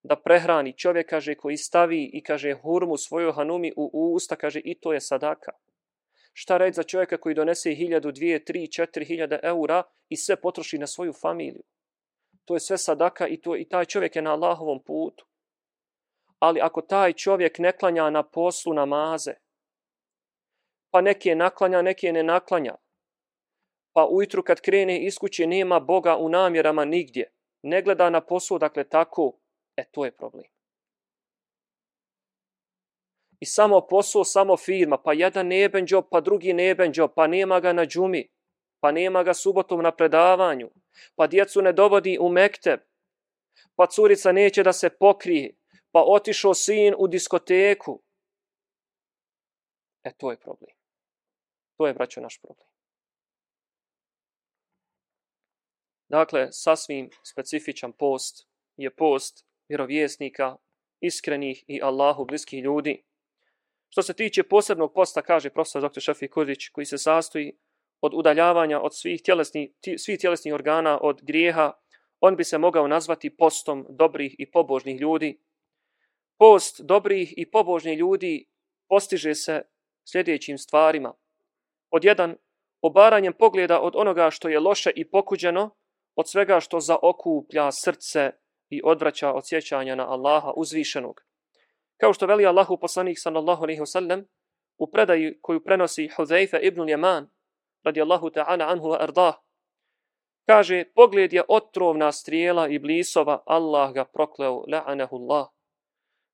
da 0.03 0.15
prehrani 0.15 0.77
čovjek, 0.77 1.09
kaže, 1.09 1.35
koji 1.35 1.57
stavi 1.57 2.09
i 2.13 2.23
kaže 2.23 2.53
hurmu 2.53 2.97
svojoj 2.97 3.31
hanumi 3.33 3.73
u 3.77 4.13
usta, 4.13 4.35
kaže, 4.35 4.59
i 4.59 4.79
to 4.79 4.93
je 4.93 5.01
sadaka. 5.01 5.51
Šta 6.37 6.57
reći 6.57 6.75
za 6.75 6.83
čovjeka 6.83 7.17
koji 7.17 7.35
donese 7.35 7.71
hiljadu, 7.71 8.11
dvije, 8.11 8.45
tri, 8.45 8.71
četiri 8.71 9.05
hiljada 9.05 9.39
eura 9.43 9.83
i 10.09 10.17
sve 10.17 10.35
potroši 10.35 10.77
na 10.77 10.87
svoju 10.87 11.13
familiju? 11.13 11.63
To 12.45 12.53
je 12.53 12.59
sve 12.59 12.77
sadaka 12.77 13.27
i, 13.27 13.41
to, 13.41 13.55
i 13.55 13.65
taj 13.65 13.85
čovjek 13.85 14.15
je 14.15 14.21
na 14.21 14.33
Allahovom 14.33 14.83
putu. 14.83 15.25
Ali 16.39 16.61
ako 16.61 16.81
taj 16.81 17.13
čovjek 17.13 17.59
ne 17.59 17.71
klanja 17.71 18.09
na 18.09 18.23
poslu 18.23 18.73
namaze, 18.73 19.33
pa 20.91 21.01
neki 21.01 21.29
je 21.29 21.35
naklanja, 21.35 21.81
neke 21.81 22.11
ne 22.11 22.23
naklanja, 22.23 22.75
pa 23.93 24.07
ujutru 24.11 24.43
kad 24.43 24.61
krene 24.61 25.05
iz 25.05 25.17
kuće 25.17 25.47
nema 25.47 25.79
Boga 25.79 26.17
u 26.17 26.29
namjerama 26.29 26.85
nigdje, 26.85 27.31
ne 27.63 27.81
gleda 27.81 28.09
na 28.09 28.21
poslu, 28.21 28.59
dakle 28.59 28.83
tako, 28.83 29.39
E, 29.77 29.83
to 29.91 30.05
je 30.05 30.11
problem. 30.11 30.54
I 33.39 33.45
samo 33.45 33.87
posao, 33.89 34.23
samo 34.23 34.57
firma, 34.57 34.97
pa 34.97 35.13
jedan 35.13 35.47
neben 35.47 35.85
job, 35.89 36.05
pa 36.11 36.21
drugi 36.21 36.53
neben 36.53 36.91
job, 36.95 37.11
pa 37.15 37.27
nema 37.27 37.59
ga 37.59 37.73
na 37.73 37.85
džumi, 37.85 38.29
pa 38.79 38.91
nema 38.91 39.23
ga 39.23 39.33
subotom 39.33 39.81
na 39.83 39.91
predavanju, 39.91 40.69
pa 41.15 41.27
djecu 41.27 41.61
ne 41.61 41.73
dovodi 41.73 42.17
u 42.21 42.29
mekteb, 42.29 42.79
pa 43.75 43.87
curica 43.87 44.31
neće 44.31 44.63
da 44.63 44.73
se 44.73 44.89
pokrije, 44.89 45.55
pa 45.91 46.03
otišao 46.07 46.53
sin 46.53 46.93
u 46.97 47.07
diskoteku. 47.07 48.01
E, 50.03 50.13
to 50.17 50.31
je 50.31 50.37
problem. 50.37 50.75
To 51.77 51.87
je, 51.87 51.93
braćo, 51.93 52.21
naš 52.21 52.41
problem. 52.41 52.67
Dakle, 56.09 56.51
sasvim 56.51 57.09
specifičan 57.23 57.91
post 57.91 58.47
je 58.77 58.95
post 58.95 59.45
vjerovjesnika, 59.69 60.57
iskrenih 60.99 61.63
i 61.67 61.81
Allahu 61.83 62.25
bliskih 62.25 62.63
ljudi. 62.63 63.03
Što 63.89 64.01
se 64.01 64.13
tiče 64.13 64.43
posebnog 64.43 64.93
posta, 64.93 65.21
kaže 65.21 65.49
profesor 65.49 65.81
dr. 65.81 65.99
Šafi 65.99 66.27
Kurdić, 66.27 66.69
koji 66.69 66.85
se 66.85 66.97
sastoji 66.97 67.57
od 68.01 68.13
udaljavanja 68.13 68.79
od 68.79 68.95
svih 68.95 69.21
tjelesnih, 69.23 69.69
svih 69.97 70.19
tjelesnih 70.19 70.53
organa, 70.53 70.99
od 71.01 71.19
grijeha, 71.23 71.71
on 72.19 72.35
bi 72.35 72.43
se 72.43 72.57
mogao 72.57 72.87
nazvati 72.87 73.35
postom 73.37 73.85
dobrih 73.89 74.35
i 74.39 74.51
pobožnih 74.51 75.01
ljudi. 75.01 75.39
Post 76.39 76.81
dobrih 76.81 77.33
i 77.37 77.51
pobožnih 77.51 77.97
ljudi 77.97 78.45
postiže 78.89 79.35
se 79.35 79.61
sljedećim 80.11 80.57
stvarima. 80.57 81.13
Od 81.91 82.03
jedan, 82.03 82.37
obaranjem 82.81 83.33
pogleda 83.33 83.79
od 83.81 83.95
onoga 83.95 84.31
što 84.31 84.49
je 84.49 84.59
loše 84.59 84.91
i 84.95 85.09
pokuđeno, 85.09 85.75
od 86.15 86.29
svega 86.29 86.59
što 86.59 86.79
zaokuplja 86.79 87.71
srce 87.71 88.31
i 88.69 88.81
odvraća 88.83 89.33
od 89.33 89.47
sjećanja 89.47 89.95
na 89.95 90.09
Allaha 90.09 90.51
uzvišenog. 90.55 91.21
Kao 91.97 92.13
što 92.13 92.25
veli 92.25 92.45
Allahu 92.45 92.77
poslanik 92.77 93.19
sallallahu 93.19 93.63
alaihi 93.63 93.81
wasallam 93.81 94.25
u 94.77 94.91
predaji 94.91 95.39
koju 95.41 95.63
prenosi 95.63 96.07
Huzaifa 96.17 96.59
ibn 96.59 96.89
Ljeman 96.89 97.29
radijallahu 97.83 98.29
ta'ala 98.29 98.67
anhu 98.67 98.87
wa 98.87 98.97
ardah 98.99 99.35
kaže 100.45 100.85
pogled 100.95 101.33
je 101.33 101.43
otrovna 101.47 102.11
strijela 102.11 102.67
i 102.67 102.79
blisova 102.79 103.43
Allah 103.45 103.93
ga 103.93 104.05
prokleo 104.05 104.63
la'anahu 104.67 105.15
Allah 105.15 105.47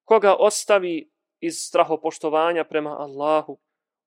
koga 0.04 0.36
ostavi 0.40 1.12
iz 1.40 1.54
strahopoštovanja 1.58 2.64
prema 2.64 3.00
Allahu 3.00 3.60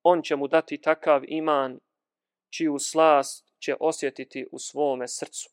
on 0.02 0.22
će 0.22 0.36
mu 0.36 0.48
dati 0.48 0.80
takav 0.80 1.22
iman 1.28 1.80
čiju 2.56 2.78
slast 2.78 3.54
će 3.58 3.76
osjetiti 3.80 4.46
u 4.52 4.58
svome 4.58 5.08
srcu. 5.08 5.50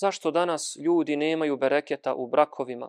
Zašto 0.00 0.30
danas 0.30 0.76
ljudi 0.84 1.16
nemaju 1.16 1.56
bereketa 1.56 2.14
u 2.14 2.26
brakovima? 2.26 2.88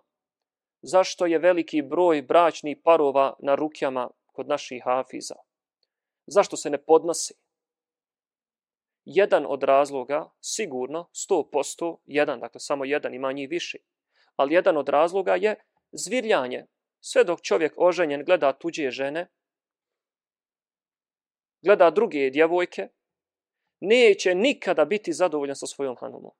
Zašto 0.87 1.25
je 1.25 1.39
veliki 1.39 1.81
broj 1.81 2.21
bračnih 2.21 2.77
parova 2.83 3.33
na 3.39 3.55
rukjama 3.55 4.09
kod 4.25 4.47
naših 4.47 4.83
hafiza? 4.83 5.35
Zašto 6.27 6.57
se 6.57 6.69
ne 6.69 6.77
podnosi? 6.77 7.33
Jedan 9.05 9.45
od 9.49 9.63
razloga, 9.63 10.29
sigurno, 10.41 11.09
100%, 11.29 11.97
jedan, 12.05 12.39
dakle 12.39 12.59
samo 12.59 12.85
jedan, 12.85 13.13
ima 13.13 13.31
njih 13.31 13.49
više, 13.49 13.77
ali 14.35 14.53
jedan 14.53 14.77
od 14.77 14.89
razloga 14.89 15.35
je 15.35 15.55
zvirljanje. 15.91 16.65
Sve 16.99 17.23
dok 17.23 17.41
čovjek 17.41 17.73
oženjen 17.77 18.23
gleda 18.25 18.53
tuđe 18.53 18.91
žene, 18.91 19.27
gleda 21.61 21.89
druge 21.89 22.29
djevojke, 22.29 22.87
neće 23.79 24.35
nikada 24.35 24.85
biti 24.85 25.13
zadovoljan 25.13 25.55
sa 25.55 25.65
svojom 25.67 25.95
hanumom 25.95 26.31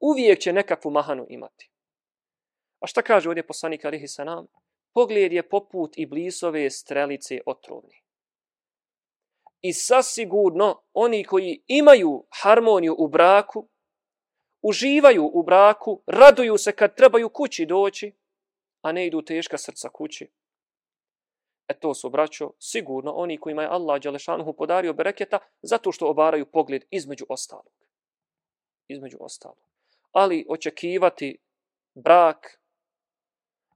uvijek 0.00 0.38
će 0.38 0.52
nekakvu 0.52 0.90
mahanu 0.90 1.26
imati. 1.28 1.70
A 2.84 2.86
šta 2.86 3.02
kaže 3.02 3.28
ovdje 3.28 3.46
poslanik 3.46 3.84
Alihi 3.84 4.08
Sanam? 4.08 4.46
Pogled 4.94 5.32
je 5.32 5.48
poput 5.48 5.92
i 5.96 6.06
blisove 6.06 6.70
strelice 6.70 7.40
otrovni. 7.46 8.02
I 9.60 9.72
sasigurno 9.72 10.82
oni 10.92 11.24
koji 11.24 11.62
imaju 11.66 12.26
harmoniju 12.42 12.96
u 12.98 13.08
braku, 13.08 13.68
uživaju 14.62 15.30
u 15.34 15.42
braku, 15.42 16.02
raduju 16.06 16.58
se 16.58 16.72
kad 16.72 16.96
trebaju 16.96 17.28
kući 17.28 17.66
doći, 17.66 18.12
a 18.82 18.92
ne 18.92 19.06
idu 19.06 19.22
teška 19.22 19.58
srca 19.58 19.88
kući. 19.88 20.30
E 21.68 21.78
to 21.78 21.94
su, 21.94 22.10
braćo, 22.10 22.50
sigurno 22.58 23.12
oni 23.12 23.40
kojima 23.40 23.62
je 23.62 23.68
Allah 23.68 24.02
Đelešanuhu 24.02 24.52
podario 24.52 24.92
bereketa 24.92 25.38
zato 25.62 25.92
što 25.92 26.10
obaraju 26.10 26.46
pogled 26.46 26.84
između 26.90 27.24
ostalog. 27.28 27.72
Između 28.88 29.16
ostalog 29.20 29.58
ali 30.14 30.46
očekivati 30.48 31.38
brak, 31.94 32.60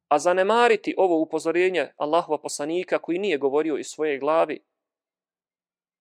a 0.09 0.19
zanemariti 0.19 0.95
ovo 0.99 1.21
upozorenje 1.21 1.93
Allahova 1.97 2.39
poslanika 2.39 2.99
koji 2.99 3.19
nije 3.19 3.39
govorio 3.39 3.77
iz 3.77 3.87
svoje 3.87 4.19
glavi. 4.19 4.65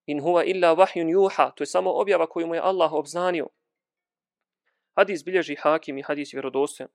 In 0.06 0.22
huwa 0.22 0.44
illa 0.46 0.74
vahyun 0.74 1.10
juha, 1.10 1.52
to 1.52 1.62
je 1.62 1.68
samo 1.68 1.92
objava 1.92 2.28
koju 2.28 2.48
mu 2.48 2.56
je 2.56 2.62
Allah 2.62 2.94
obznanio. 2.94 3.48
Hadis 4.96 5.26
bilježi 5.26 5.56
hakim 5.56 5.98
i 5.98 6.02
hadis 6.02 6.34
vjerodostojan. 6.34 6.90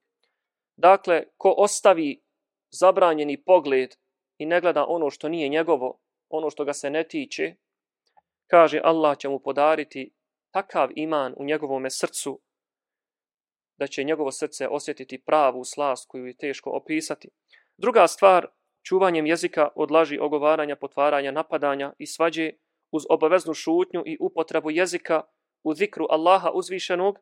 Dakle, 0.77 1.25
ko 1.37 1.55
ostavi 1.59 2.23
zabranjeni 2.71 3.43
pogled 3.45 3.95
i 4.39 4.47
ne 4.47 4.61
gleda 4.61 4.87
ono 4.89 5.11
što 5.11 5.29
nije 5.29 5.49
njegovo, 5.49 5.99
ono 6.29 6.51
što 6.51 6.65
ga 6.65 6.73
se 6.73 6.91
ne 6.91 7.09
tiče, 7.09 7.55
kaže 8.47 8.81
Allah 8.85 9.19
će 9.19 9.29
mu 9.29 9.39
podariti 9.39 10.15
takav 10.51 10.91
iman 10.97 11.35
u 11.37 11.45
njegovom 11.45 11.91
srcu 11.91 12.41
da 13.77 13.87
će 13.87 14.05
njegovo 14.05 14.33
srce 14.33 14.69
osjetiti 14.69 15.23
pravu 15.27 15.65
slast 15.65 16.09
koju 16.09 16.27
je 16.27 16.37
teško 16.37 16.71
opisati. 16.71 17.29
Druga 17.77 18.07
stvar, 18.07 18.47
čuvanjem 18.83 19.27
jezika 19.27 19.69
od 19.75 19.91
laži 19.91 20.19
ogovaranja, 20.19 20.77
potvaranja, 20.77 21.31
napadanja 21.31 21.93
i 21.99 22.07
svađe 22.07 22.53
uz 22.93 23.03
obaveznu 23.11 23.55
šutnju 23.55 24.03
i 24.07 24.17
upotrebu 24.21 24.71
jezika 24.71 25.23
u 25.65 25.75
zikru 25.75 26.07
Allaha 26.11 26.51
uzvišenog 26.55 27.19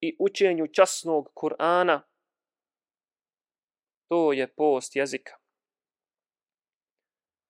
i 0.00 0.16
učenju 0.18 0.66
časnog 0.66 1.28
Kur'ana. 1.34 2.00
To 4.08 4.32
je 4.32 4.54
post 4.54 4.96
jezika. 4.96 5.36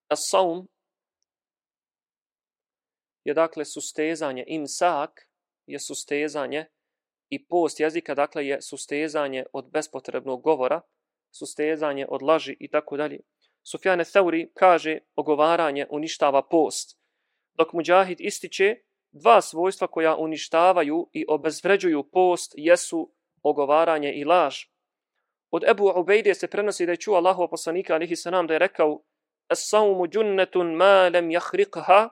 As-saum 0.09 0.67
je 3.25 3.35
dakle 3.35 3.65
sustezanje, 3.65 4.45
imsak 4.47 5.29
je 5.67 5.79
sustezanje 5.81 6.67
i 7.33 7.47
post 7.47 7.81
jezika, 7.81 8.15
dakle, 8.15 8.47
je 8.47 8.63
sustezanje 8.63 9.45
od 9.53 9.71
bespotrebnog 9.71 10.43
govora, 10.43 10.81
sustezanje 11.31 12.07
od 12.09 12.23
laži 12.23 12.57
i 12.61 12.69
tako 12.69 12.97
dalje. 12.97 13.21
Sufjane 13.63 14.05
Thauri 14.05 14.51
kaže 14.55 14.99
ogovaranje 15.17 15.87
uništava 15.91 16.43
post, 16.49 16.99
dok 17.55 17.73
Mujahid 17.73 18.21
ističe 18.21 18.77
dva 19.13 19.41
svojstva 19.41 19.87
koja 19.87 20.17
uništavaju 20.17 21.09
i 21.13 21.25
obezvređuju 21.29 22.11
post 22.13 22.53
jesu 22.57 23.15
ogovaranje 23.43 24.13
i 24.13 24.25
laž. 24.25 24.57
Od 25.51 25.65
Ebu 25.69 25.93
Ubejde 25.97 26.35
se 26.35 26.49
prenosi 26.49 26.87
da 26.87 26.93
je 26.93 27.01
čuo 27.01 27.17
Allahova 27.17 27.49
poslanika 27.49 27.95
alihi 27.95 28.17
sanam 28.17 28.47
da 28.47 28.55
je 28.55 28.59
rekao 28.59 29.03
As-saumu 29.49 30.07
djunnetun 30.07 30.75
ma 30.75 31.09
lem 31.09 31.31
jahriqha 31.31 32.09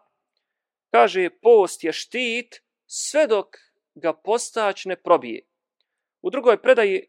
kaže 0.92 1.30
post 1.42 1.84
je 1.84 1.92
štit 1.92 2.62
sve 2.86 3.26
dok 3.26 3.56
ga 4.00 4.12
postać 4.12 4.84
ne 4.84 4.96
probije. 4.96 5.46
U 6.22 6.30
drugoj 6.30 6.62
predaji 6.62 7.06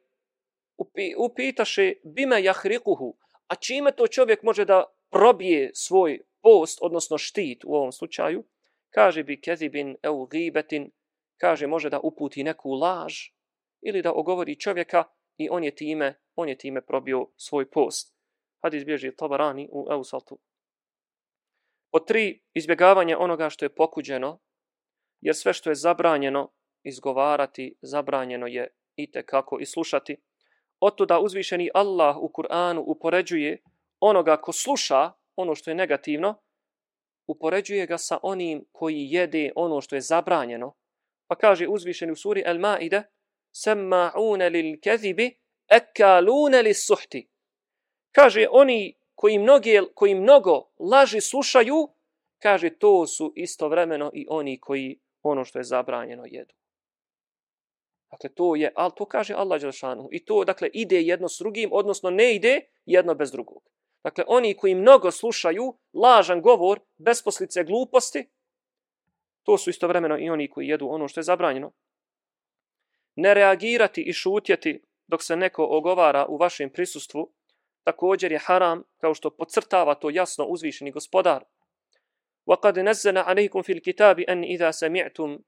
upi, 0.77 1.13
upitaše 1.17 1.93
bime 2.03 2.43
jahrikuhu, 2.43 3.17
a 3.47 3.55
čime 3.55 3.91
to 3.91 4.07
čovjek 4.07 4.43
može 4.43 4.65
da 4.65 4.83
probije 5.09 5.71
svoj 5.73 6.19
post, 6.41 6.79
odnosno 6.81 7.17
štit 7.17 7.63
u 7.65 7.75
ovom 7.75 7.91
slučaju, 7.91 8.43
kaže 8.89 9.23
bi 9.23 9.41
kezibin 9.41 9.95
eu 10.03 10.27
gibetin, 10.27 10.91
kaže 11.37 11.67
može 11.67 11.89
da 11.89 11.99
uputi 11.99 12.43
neku 12.43 12.71
laž 12.71 13.13
ili 13.81 14.01
da 14.01 14.13
ogovori 14.13 14.59
čovjeka 14.59 15.03
i 15.37 15.49
on 15.49 15.63
je 15.63 15.75
time, 15.75 16.19
on 16.35 16.49
je 16.49 16.57
time 16.57 16.81
probio 16.81 17.27
svoj 17.37 17.69
post. 17.69 18.15
Hadis 18.63 18.85
bježi 18.85 19.15
Tabarani 19.15 19.69
u 19.71 19.87
Eusaltu. 19.91 20.39
Po 21.91 21.99
tri, 21.99 22.43
izbjegavanje 22.53 23.17
onoga 23.17 23.49
što 23.49 23.65
je 23.65 23.75
pokuđeno, 23.75 24.39
jer 25.21 25.35
sve 25.35 25.53
što 25.53 25.69
je 25.69 25.75
zabranjeno 25.75 26.53
izgovarati, 26.83 27.75
zabranjeno 27.81 28.47
je 28.47 28.67
i 28.95 29.11
kako 29.25 29.59
i 29.59 29.65
slušati. 29.65 30.17
Otuda 30.79 31.19
uzvišeni 31.19 31.69
Allah 31.73 32.17
u 32.17 32.29
Kur'anu 32.29 32.83
upoređuje 32.85 33.57
onoga 33.99 34.37
ko 34.37 34.51
sluša 34.51 35.11
ono 35.35 35.55
što 35.55 35.71
je 35.71 35.75
negativno, 35.75 36.35
upoređuje 37.27 37.85
ga 37.85 37.97
sa 37.97 38.17
onim 38.23 38.65
koji 38.71 39.07
jede 39.09 39.51
ono 39.55 39.81
što 39.81 39.95
je 39.95 40.01
zabranjeno. 40.01 40.73
Pa 41.27 41.35
kaže 41.35 41.67
uzvišeni 41.67 42.11
u 42.11 42.15
suri 42.15 42.43
El 42.45 42.59
Maide, 42.59 43.03
Semma'une 43.53 44.49
lil 44.49 44.79
kezibi, 44.81 45.37
ekalune 45.67 46.61
lis 46.61 46.87
suhti. 46.87 47.27
Kaže, 48.11 48.47
oni 48.51 48.97
koji, 49.15 49.39
mnoge, 49.39 49.81
koji 49.95 50.15
mnogo 50.15 50.69
laži 50.79 51.21
slušaju, 51.21 51.87
kaže, 52.41 52.69
to 52.69 53.07
su 53.07 53.33
istovremeno 53.35 54.11
i 54.13 54.25
oni 54.29 54.59
koji 54.59 54.99
ono 55.23 55.45
što 55.45 55.59
je 55.59 55.63
zabranjeno 55.63 56.23
jedu. 56.25 56.53
Dakle, 58.10 58.30
to 58.34 58.54
je, 58.56 58.72
ali 58.74 58.92
to 58.96 59.04
kaže 59.04 59.34
Allah 59.34 59.60
Đelšanu. 59.60 60.08
I 60.12 60.24
to, 60.24 60.44
dakle, 60.44 60.68
ide 60.72 61.02
jedno 61.02 61.28
s 61.28 61.38
drugim, 61.38 61.70
odnosno 61.72 62.10
ne 62.10 62.34
ide 62.34 62.60
jedno 62.86 63.14
bez 63.14 63.32
drugog. 63.32 63.62
Dakle, 64.04 64.24
oni 64.26 64.54
koji 64.54 64.74
mnogo 64.74 65.10
slušaju 65.10 65.74
lažan 65.92 66.42
govor, 66.42 66.80
besposlice 66.96 67.64
gluposti, 67.64 68.28
to 69.42 69.58
su 69.58 69.70
istovremeno 69.70 70.18
i 70.18 70.30
oni 70.30 70.50
koji 70.50 70.68
jedu 70.68 70.88
ono 70.88 71.08
što 71.08 71.20
je 71.20 71.24
zabranjeno. 71.24 71.72
Ne 73.14 73.34
reagirati 73.34 74.02
i 74.02 74.12
šutjeti 74.12 74.82
dok 75.06 75.22
se 75.22 75.36
neko 75.36 75.66
ogovara 75.70 76.26
u 76.26 76.36
vašem 76.36 76.70
prisustvu, 76.70 77.32
također 77.84 78.32
je 78.32 78.38
haram, 78.38 78.82
kao 79.00 79.14
što 79.14 79.30
podcrtava 79.30 79.94
to 79.94 80.10
jasno 80.10 80.44
uzvišeni 80.44 80.90
gospodar. 80.90 81.44
وَقَدْ 82.46 82.78
نَزَّنَ 82.78 83.18
عَلَيْكُمْ 83.18 83.62
فِي 83.62 83.72
الْكِتَابِ 83.72 84.18
أَنْ 84.28 84.44
إِذَا 84.44 84.70
سَمِعْتُمْ 84.70 85.38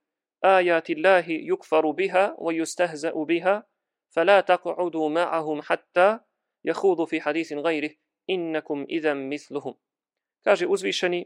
آيات 0.43 0.89
الله 0.89 1.25
يكفر 1.29 1.91
بها 1.91 2.35
ويستهزأ 2.37 3.11
بها 3.11 3.67
فلا 4.09 4.41
تقعدوا 4.41 5.09
معهم 5.09 5.61
حتى 5.61 6.19
يخوضوا 6.63 7.05
في 7.05 7.21
حديث 7.21 7.53
غيره 7.53 7.91
إنكم 8.29 8.85
إذا 8.89 9.13
مثلهم 9.13 9.73
kaže 10.43 10.67
uzvišeni 10.67 11.25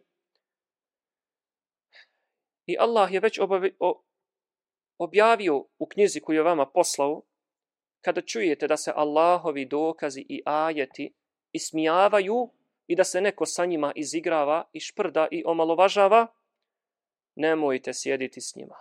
i 2.65 2.77
Allah 2.79 3.13
je 3.13 3.19
već 3.19 3.39
obavi, 3.39 3.75
o, 3.79 4.03
objavio 4.97 5.65
u 5.77 5.85
knjizi 5.87 6.19
koju 6.19 6.35
je 6.35 6.43
vama 6.43 6.65
poslao 6.65 7.21
kada 8.01 8.21
čujete 8.21 8.67
da 8.67 8.77
se 8.77 8.91
Allahovi 8.95 9.65
dokazi 9.65 10.25
i 10.29 10.41
ajeti 10.45 11.13
ismijavaju 11.51 12.51
i 12.87 12.95
da 12.95 13.03
se 13.03 13.21
neko 13.21 13.45
sa 13.45 13.65
njima 13.65 13.91
izigrava 13.95 14.69
i 14.73 14.79
šprda 14.79 15.27
i 15.31 15.43
omalovažava, 15.45 16.27
nemojte 17.35 17.93
sjediti 17.93 18.41
s 18.41 18.55
njima. 18.55 18.75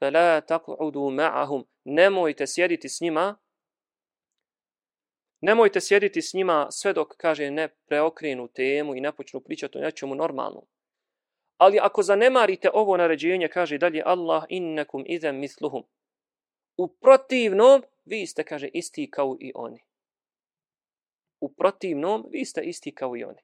فَلَا 0.00 0.40
تَقْعُدُوا 0.40 1.10
مَعَهُمْ 1.10 1.64
Nemojte 1.84 2.46
sjediti 2.46 2.88
s 2.88 3.00
njima. 3.00 3.36
Nemojte 5.40 5.80
sjediti 5.80 6.22
s 6.22 6.34
njima 6.34 6.66
sve 6.70 6.92
dok, 6.92 7.08
kaže, 7.16 7.50
ne 7.50 7.68
preokrenu 7.68 8.48
temu 8.48 8.96
i 8.96 9.00
ne 9.00 9.12
počnu 9.12 9.40
pričati 9.40 9.78
o 9.78 9.80
nečemu 9.80 10.14
normalnom. 10.14 10.64
Ali 11.56 11.78
ako 11.82 12.02
zanemarite 12.02 12.70
ovo 12.74 12.96
naređenje, 12.96 13.48
kaže 13.48 13.78
dalje 13.78 14.02
Allah, 14.06 14.44
innekum 14.48 15.04
idem 15.06 15.36
misluhum. 15.36 15.82
U 16.76 16.88
protivnom, 16.88 17.82
vi 18.04 18.26
ste, 18.26 18.44
kaže, 18.44 18.68
isti 18.68 19.10
kao 19.10 19.36
i 19.40 19.52
oni. 19.54 19.78
U 21.40 21.54
protivnom, 21.54 22.26
vi 22.30 22.44
ste 22.44 22.60
isti 22.60 22.94
kao 22.94 23.16
i 23.16 23.24
oni. 23.24 23.40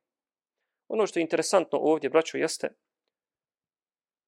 Ono 0.88 1.06
što 1.06 1.18
je 1.18 1.22
interesantno 1.22 1.78
ovdje, 1.78 2.10
braćo, 2.10 2.38
jeste, 2.38 2.68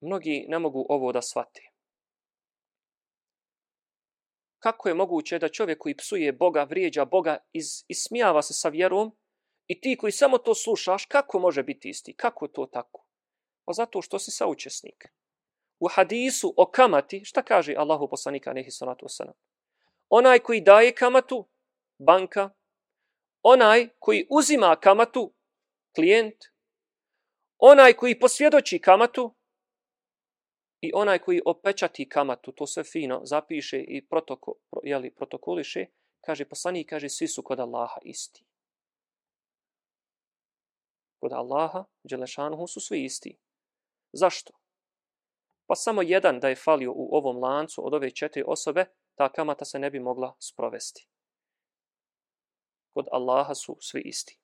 mnogi 0.01 0.45
ne 0.49 0.59
mogu 0.59 0.85
ovo 0.89 1.11
da 1.11 1.21
shvati 1.21 1.73
kako 4.58 4.88
je 4.88 4.94
moguće 4.94 5.38
da 5.38 5.48
čovjek 5.48 5.78
koji 5.78 5.96
psuje 5.96 6.32
Boga, 6.32 6.64
vrijeđa 6.64 7.04
Boga, 7.04 7.36
iz, 7.52 7.84
ismijava 7.88 8.42
se 8.42 8.54
sa 8.54 8.68
vjerom 8.68 9.16
i 9.66 9.80
ti 9.80 9.96
koji 9.96 10.12
samo 10.12 10.38
to 10.38 10.54
slušaš, 10.54 11.04
kako 11.04 11.38
može 11.38 11.62
biti 11.62 11.88
isti? 11.88 12.14
Kako 12.16 12.48
to 12.48 12.66
tako? 12.66 13.08
Pa 13.64 13.72
zato 13.72 14.02
što 14.02 14.18
si 14.18 14.30
saučesnik. 14.30 15.04
U 15.80 15.88
hadisu 15.88 16.54
o 16.56 16.70
kamati, 16.70 17.24
šta 17.24 17.42
kaže 17.42 17.74
Allahu 17.78 18.08
poslanika 18.08 18.52
nehi 18.52 18.70
salatu 18.70 19.06
wasalam? 19.06 19.32
Onaj 20.08 20.38
koji 20.38 20.60
daje 20.60 20.94
kamatu, 20.94 21.48
banka, 21.98 22.50
onaj 23.42 23.88
koji 23.98 24.26
uzima 24.30 24.76
kamatu, 24.80 25.34
klijent, 25.94 26.36
onaj 27.58 27.92
koji 27.92 28.18
posvjedoči 28.18 28.78
kamatu, 28.78 29.34
i 30.80 30.90
onaj 30.94 31.18
koji 31.18 31.42
opečati 31.46 32.08
kamatu, 32.08 32.52
to 32.52 32.66
sve 32.66 32.84
fino 32.84 33.20
zapiše 33.24 33.80
i 33.80 34.06
protoko, 34.06 34.54
jeli, 34.82 35.10
protokoliše, 35.10 35.86
kaže 36.20 36.44
poslanik, 36.44 36.88
kaže 36.88 37.08
svi 37.08 37.28
su 37.28 37.42
kod 37.42 37.60
Allaha 37.60 38.00
isti. 38.02 38.44
Kod 41.20 41.32
Allaha, 41.32 41.84
Đelešanuhu, 42.02 42.66
su 42.66 42.80
svi 42.80 43.04
isti. 43.04 43.38
Zašto? 44.12 44.52
Pa 45.66 45.74
samo 45.74 46.02
jedan 46.02 46.40
da 46.40 46.48
je 46.48 46.56
falio 46.56 46.92
u 46.92 47.08
ovom 47.12 47.42
lancu 47.42 47.86
od 47.86 47.94
ove 47.94 48.10
četiri 48.10 48.44
osobe, 48.46 48.84
ta 49.14 49.32
kamata 49.32 49.64
se 49.64 49.78
ne 49.78 49.90
bi 49.90 50.00
mogla 50.00 50.36
sprovesti. 50.38 51.08
Kod 52.94 53.06
Allaha 53.12 53.54
su 53.54 53.76
svi 53.80 54.02
isti. 54.04 54.40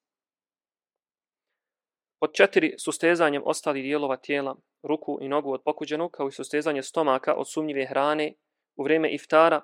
Od 2.24 2.32
četiri 2.32 2.74
sustezanjem 2.78 3.42
ostali 3.44 3.82
dijelova 3.82 4.16
tijela, 4.16 4.56
ruku 4.82 5.18
i 5.20 5.28
nogu 5.28 5.52
od 5.52 5.62
pokuđenog, 5.64 6.10
kao 6.10 6.28
i 6.28 6.32
sustezanje 6.32 6.82
stomaka 6.82 7.34
od 7.34 7.50
sumnjive 7.52 7.87
hrane 7.87 8.32
u 8.76 8.84
vrijeme 8.84 9.14
iftara. 9.14 9.60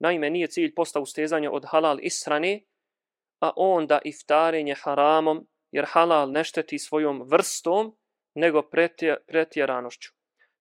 Naime, 0.00 0.30
nije 0.30 0.46
cilj 0.46 0.74
posta 0.74 1.00
ustezanja 1.00 1.50
od 1.52 1.64
halal 1.70 1.98
ishrane, 2.00 2.60
a 3.40 3.50
onda 3.56 3.98
iftarenje 4.04 4.74
haramom, 4.74 5.46
jer 5.70 5.84
halal 5.88 6.30
ne 6.30 6.44
šteti 6.44 6.78
svojom 6.78 7.22
vrstom, 7.30 7.96
nego 8.34 8.62
pretjeranošću. 9.26 10.12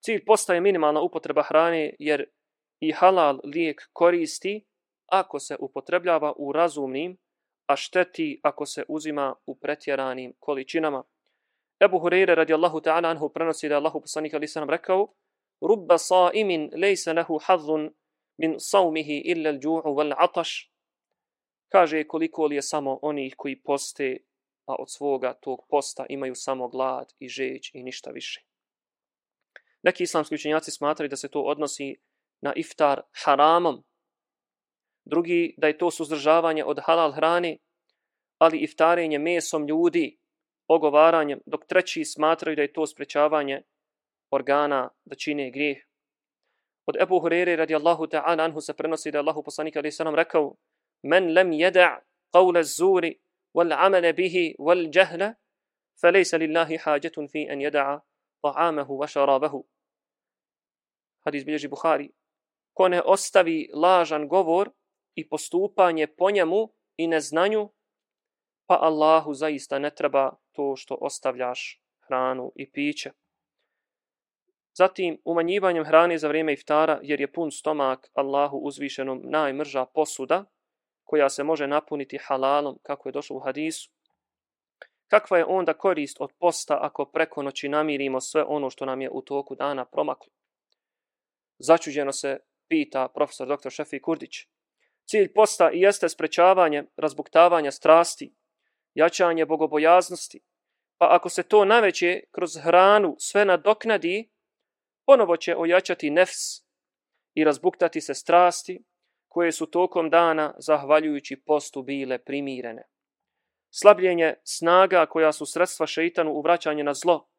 Cilj 0.03 0.25
posta 0.25 0.53
je 0.53 0.62
minimalna 0.62 1.01
upotreba 1.01 1.43
hrane, 1.43 1.95
jer 1.99 2.25
i 2.79 2.91
halal 2.91 3.39
lijek 3.43 3.89
koristi 3.93 4.65
ako 5.12 5.39
se 5.39 5.56
upotrebljava 5.60 6.34
u 6.38 6.51
razumnim, 6.51 7.17
a 7.67 7.75
šteti 7.75 8.39
ako 8.43 8.65
se 8.65 8.84
uzima 8.88 9.36
u 9.45 9.60
pretjeranim 9.60 10.34
količinama. 10.39 11.03
Ebu 11.84 12.00
Hureyre 12.00 12.36
radijallahu 12.36 12.82
ta'ala 12.82 13.10
anhu 13.10 13.30
prenosi 13.30 13.69
da 13.69 13.78
Allahu 13.78 14.02
poslanik 14.02 14.34
ali 14.34 14.48
sam 14.48 14.69
rekao 14.69 15.08
Rubba 15.62 15.98
sa'imin 15.98 16.69
lejse 16.76 17.13
lehu 17.13 17.39
hadhun 17.46 17.89
min 18.38 18.56
saumihi 18.60 19.22
illa 19.26 19.52
l'đu'u 19.52 19.96
wal 19.98 20.13
ataš 20.17 20.74
Kaže 21.74 22.04
koliko 22.08 22.46
li 22.46 22.56
je 22.56 22.62
samo 22.62 23.00
onih 23.02 23.34
koji 23.38 23.62
poste, 23.62 24.17
a 24.65 24.76
od 24.80 24.91
svoga 24.91 25.34
tog 25.34 25.65
posta 25.69 26.06
imaju 26.10 26.36
samo 26.36 26.67
glad 26.67 27.13
i 27.19 27.28
žeć 27.28 27.72
i 27.74 27.84
ništa 27.84 28.12
više. 28.12 28.46
Neki 29.84 30.04
islamski 30.04 30.36
učenjaci 30.36 30.72
smatraju 30.72 31.10
da 31.10 31.15
se 31.15 31.30
to 31.30 31.41
odnosi 31.41 31.96
na 32.41 32.54
iftar 32.56 33.02
haramom. 33.24 33.84
Drugi 35.06 35.56
da 35.58 35.67
je 35.67 35.78
to 35.78 35.91
suzdržavanje 35.91 36.65
od 36.65 36.80
halal 36.86 37.12
hrane, 37.12 37.58
ali 38.38 38.63
iftarenje 38.63 39.19
mesom 39.19 39.67
ljudi, 39.67 40.19
ogovaranjem, 40.66 41.40
dok 41.46 41.66
treći 41.66 42.05
smatraju 42.05 42.57
da 42.57 42.62
je 42.62 42.72
to 42.72 42.87
sprečavanje 42.87 43.62
organa 44.31 44.90
da 45.05 45.14
čine 45.14 45.51
grijeh. 45.51 45.79
Od 46.87 46.96
Ebu 47.01 47.20
Hurere 47.20 47.57
radijallahu 47.57 48.07
ta'ala 48.07 48.44
anhu 48.44 48.61
se 48.61 48.74
prenosi 48.74 49.11
da 49.11 49.18
je 49.18 49.20
Allahu 49.20 49.42
poslanika 49.42 49.79
ali 49.79 49.92
sam 49.92 50.14
rekao 50.14 50.55
men 51.03 51.33
lem 51.33 51.51
jeda' 51.51 52.01
qawle 52.33 52.62
zuri 52.62 53.18
والعمل 53.55 54.12
به 54.12 54.55
والجهل 54.59 55.35
فليس 56.03 56.35
لله 56.35 56.79
حاجة 56.79 57.16
في 57.27 57.53
أن 57.53 57.61
يدع 57.61 57.98
طعامه 58.42 58.90
وشرابه 58.90 59.64
hadis 61.27 61.44
bilježi 61.44 61.68
Buhari, 61.68 62.09
ko 62.72 62.88
ne 62.88 63.03
ostavi 63.03 63.70
lažan 63.74 64.29
govor 64.29 64.70
i 65.14 65.29
postupanje 65.29 66.07
po 66.07 66.31
njemu 66.31 66.72
i 66.96 67.07
neznanju, 67.07 67.68
pa 68.66 68.79
Allahu 68.81 69.35
zaista 69.35 69.79
ne 69.79 69.90
treba 69.94 70.33
to 70.54 70.76
što 70.76 70.98
ostavljaš 71.02 71.82
hranu 72.08 72.52
i 72.56 72.72
piće. 72.72 73.12
Zatim, 74.74 75.22
umanjivanjem 75.26 75.86
hrane 75.86 76.18
za 76.18 76.28
vrijeme 76.28 76.54
iftara, 76.54 77.00
jer 77.04 77.22
je 77.22 77.32
pun 77.32 77.52
stomak 77.52 78.10
Allahu 78.13 78.58
uzvišenom 78.58 79.22
najmrža 79.24 79.86
posuda, 79.86 80.46
koja 81.04 81.30
se 81.30 81.44
može 81.44 81.68
napuniti 81.68 82.18
halalom, 82.18 82.80
kako 82.84 83.10
je 83.10 83.13
došlo 83.13 83.36
u 83.36 83.39
hadisu. 83.39 83.92
Kakva 85.08 85.38
je 85.38 85.46
onda 85.46 85.74
korist 85.74 86.18
od 86.20 86.32
posta 86.39 86.78
ako 86.82 87.06
preko 87.06 87.44
noći 87.44 87.70
namirimo 87.70 88.22
sve 88.22 88.44
ono 88.44 88.70
što 88.70 88.86
nam 88.86 89.02
je 89.02 89.10
u 89.10 89.22
toku 89.22 89.56
dana 89.56 89.86
promaklo? 89.86 90.32
Začuđeno 91.60 92.12
se 92.12 92.39
pita 92.68 93.08
profesor 93.08 93.48
dr. 93.48 93.70
Šefi 93.70 94.02
Kurdić. 94.02 94.36
Cilj 95.06 95.34
posta 95.34 95.72
i 95.72 95.82
jeste 95.82 96.10
sprečavanje 96.10 96.84
razbuktavanja 96.98 97.72
strasti, 97.72 98.34
jačanje 98.93 99.45
bogobojaznosti, 99.45 100.39
pa 100.97 101.08
ako 101.12 101.29
se 101.29 101.43
to 101.43 101.65
naveće 101.65 102.21
kroz 102.32 102.58
hranu 102.63 103.15
sve 103.19 103.45
nadoknadi, 103.45 104.29
ponovo 105.06 105.38
će 105.38 105.56
ojačati 105.56 106.10
nefs 106.10 106.63
i 107.34 107.43
razbuktati 107.43 108.01
se 108.01 108.13
strasti 108.13 108.84
koje 109.27 109.51
su 109.51 109.65
tokom 109.65 110.10
dana, 110.10 110.53
zahvaljujući 110.58 111.43
postu, 111.45 111.82
bile 111.82 112.17
primirene. 112.17 112.84
Slabljenje 113.69 114.34
snaga 114.43 115.06
koja 115.06 115.32
su 115.32 115.45
sredstva 115.45 115.88
šeitanu 115.88 116.32
u 116.32 116.41
vraćanje 116.41 116.84
na 116.84 116.93
zlo, 116.93 117.29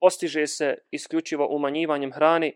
postiže 0.00 0.46
se 0.46 0.78
isključivo 0.90 1.48
umanjivanjem 1.50 2.12
hrane, 2.12 2.52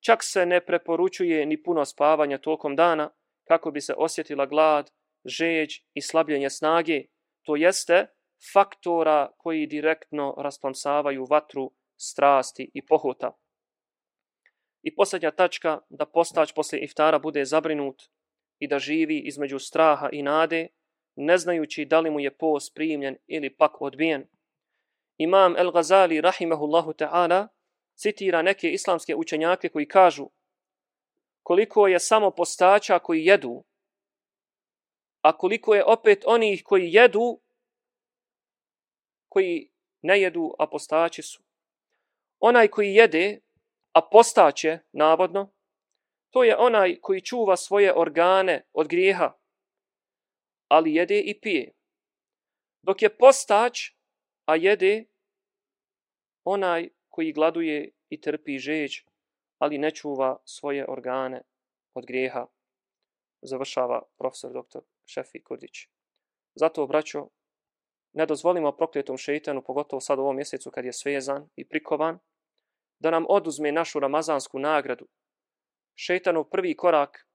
čak 0.00 0.18
se 0.22 0.46
ne 0.46 0.60
preporučuje 0.60 1.46
ni 1.46 1.62
puno 1.62 1.84
spavanja 1.84 2.38
tokom 2.38 2.76
dana 2.76 3.10
kako 3.48 3.70
bi 3.70 3.80
se 3.80 3.94
osjetila 3.96 4.46
glad, 4.46 4.90
žeđ 5.24 5.70
i 5.94 6.02
slabljenje 6.02 6.50
snage, 6.50 7.02
to 7.42 7.56
jeste 7.56 8.06
faktora 8.52 9.32
koji 9.36 9.66
direktno 9.66 10.34
rasplamsavaju 10.38 11.26
vatru, 11.30 11.72
strasti 11.96 12.70
i 12.74 12.86
pohota. 12.86 13.32
I 14.82 14.94
posljednja 14.94 15.30
tačka, 15.30 15.78
da 15.88 16.06
postać 16.06 16.52
posle 16.52 16.78
iftara 16.78 17.18
bude 17.18 17.44
zabrinut 17.44 18.02
i 18.58 18.68
da 18.68 18.78
živi 18.78 19.18
između 19.18 19.58
straha 19.58 20.08
i 20.12 20.22
nade, 20.22 20.68
ne 21.16 21.38
znajući 21.38 21.84
da 21.84 22.00
li 22.00 22.10
mu 22.10 22.20
je 22.20 22.36
post 22.36 22.74
primljen 22.74 23.16
ili 23.26 23.56
pak 23.56 23.82
odbijen. 23.82 24.26
Imam 25.16 25.56
El 25.56 25.70
Ghazali, 25.70 26.20
rahimahullahu 26.20 26.92
ta'ala, 26.92 27.48
citira 27.94 28.42
neke 28.42 28.70
islamske 28.70 29.14
učenjake 29.14 29.68
koji 29.68 29.88
kažu 29.88 30.28
koliko 31.42 31.86
je 31.86 31.98
samo 31.98 32.30
postača 32.30 32.98
koji 32.98 33.24
jedu, 33.24 33.64
a 35.22 35.36
koliko 35.36 35.74
je 35.74 35.84
opet 35.84 36.24
onih 36.26 36.62
koji 36.64 36.92
jedu, 36.92 37.40
koji 39.28 39.70
ne 40.02 40.20
jedu, 40.20 40.54
a 40.58 40.66
postači 40.66 41.22
su. 41.22 41.42
Onaj 42.40 42.68
koji 42.68 42.94
jede, 42.94 43.40
a 43.92 44.00
postaće, 44.10 44.78
navodno, 44.92 45.52
to 46.30 46.44
je 46.44 46.56
onaj 46.56 47.00
koji 47.00 47.20
čuva 47.20 47.56
svoje 47.56 47.92
organe 47.96 48.66
od 48.72 48.88
grijeha, 48.88 49.32
ali 50.68 50.94
jede 50.94 51.20
i 51.20 51.40
pije. 51.40 51.72
Dok 52.82 53.02
je 53.02 53.16
postać, 53.16 53.78
a 54.44 54.56
jede, 54.56 55.04
onaj 56.44 56.88
koji 57.08 57.32
gladuje 57.32 57.90
i 58.08 58.20
trpi 58.20 58.58
žeđ, 58.58 58.92
ali 59.58 59.78
ne 59.78 59.90
čuva 59.90 60.42
svoje 60.44 60.86
organe 60.88 61.42
od 61.94 62.06
grijeha, 62.06 62.46
završava 63.42 64.02
profesor 64.18 64.52
doktor 64.52 64.91
Šefi 65.06 65.42
Kurdić. 65.42 65.88
Zato, 66.54 66.86
braćo, 66.86 67.28
ne 68.12 68.26
dozvolimo 68.26 68.72
prokletom 68.72 69.16
šeitanu, 69.16 69.62
pogotovo 69.62 70.00
sad 70.00 70.18
u 70.18 70.22
ovom 70.22 70.36
mjesecu 70.36 70.70
kad 70.70 70.84
je 70.84 70.92
svezan 70.92 71.48
i 71.56 71.68
prikovan, 71.68 72.18
da 72.98 73.10
nam 73.10 73.24
oduzme 73.28 73.72
našu 73.72 74.00
ramazansku 74.00 74.58
nagradu. 74.58 75.06
Šeitanov 75.94 76.44
prvi 76.44 76.76
korak 76.76 77.26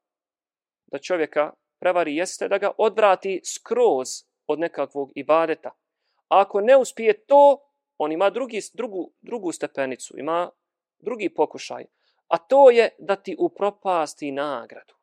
da 0.91 0.99
čovjeka 0.99 1.53
prevari 1.80 2.15
jeste 2.15 2.47
da 2.47 2.58
ga 2.58 2.71
odvrati 2.77 3.41
skroz 3.45 4.08
od 4.47 4.60
nekakvog 4.60 5.12
ibadeta. 5.15 5.69
A 6.27 6.41
ako 6.41 6.62
ne 6.62 6.77
uspije 6.77 7.25
to, 7.25 7.63
on 7.97 8.12
ima 8.12 8.30
drugi, 8.30 8.60
drugu, 8.73 9.12
drugu 9.21 9.51
stepenicu, 9.51 10.19
ima 10.19 10.49
drugi 10.99 11.34
pokušaj. 11.34 11.86
A 12.27 12.38
to 12.38 12.69
je 12.69 12.89
da 12.99 13.15
ti 13.15 13.36
upropasti 13.39 14.32
nagradu 14.32 14.97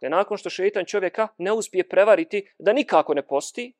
da 0.00 0.08
nakon 0.08 0.36
što 0.36 0.50
šeitan 0.50 0.84
čovjeka 0.84 1.28
ne 1.38 1.52
uspije 1.52 1.88
prevariti 1.88 2.52
da 2.58 2.72
nikako 2.72 3.14
ne 3.14 3.26
posti, 3.26 3.72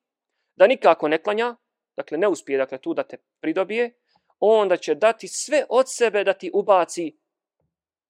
da 0.57 0.67
nikako 0.67 1.09
ne 1.09 1.23
klanja, 1.23 1.57
dakle 1.97 2.19
ne 2.19 2.29
uspije 2.29 2.59
dakle, 2.59 2.79
tu 2.79 2.95
da 2.95 3.03
te 3.03 3.17
pridobije, 3.41 3.93
onda 4.41 4.77
će 4.77 4.95
dati 4.95 5.29
sve 5.29 5.65
od 5.69 5.87
sebe 5.89 6.25
da 6.25 6.33
ti 6.33 6.51
ubaci 6.55 7.17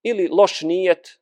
ili 0.03 0.29
loš 0.29 0.61
nijet, 0.61 1.21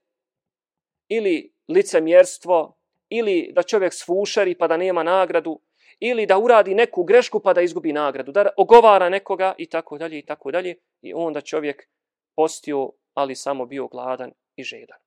ili 1.09 1.53
licemjerstvo, 1.69 2.79
ili 3.09 3.53
da 3.55 3.63
čovjek 3.63 3.95
sfušari 3.95 4.55
pa 4.55 4.69
da 4.69 4.77
nema 4.77 5.03
nagradu, 5.03 5.61
ili 6.01 6.27
da 6.27 6.39
uradi 6.39 6.75
neku 6.75 7.05
grešku 7.05 7.41
pa 7.41 7.53
da 7.53 7.63
izgubi 7.63 7.93
nagradu, 7.93 8.33
da 8.33 8.49
ogovara 8.57 9.09
nekoga 9.09 9.55
i 9.59 9.67
tako 9.67 9.99
dalje 9.99 10.19
i 10.19 10.27
tako 10.27 10.51
dalje 10.51 10.77
i 11.03 11.13
onda 11.15 11.41
čovjek 11.41 11.89
postio, 12.37 12.93
ali 13.15 13.37
samo 13.37 13.67
bio 13.67 13.87
gladan 13.87 14.33
i 14.57 14.63
žedan. 14.63 14.99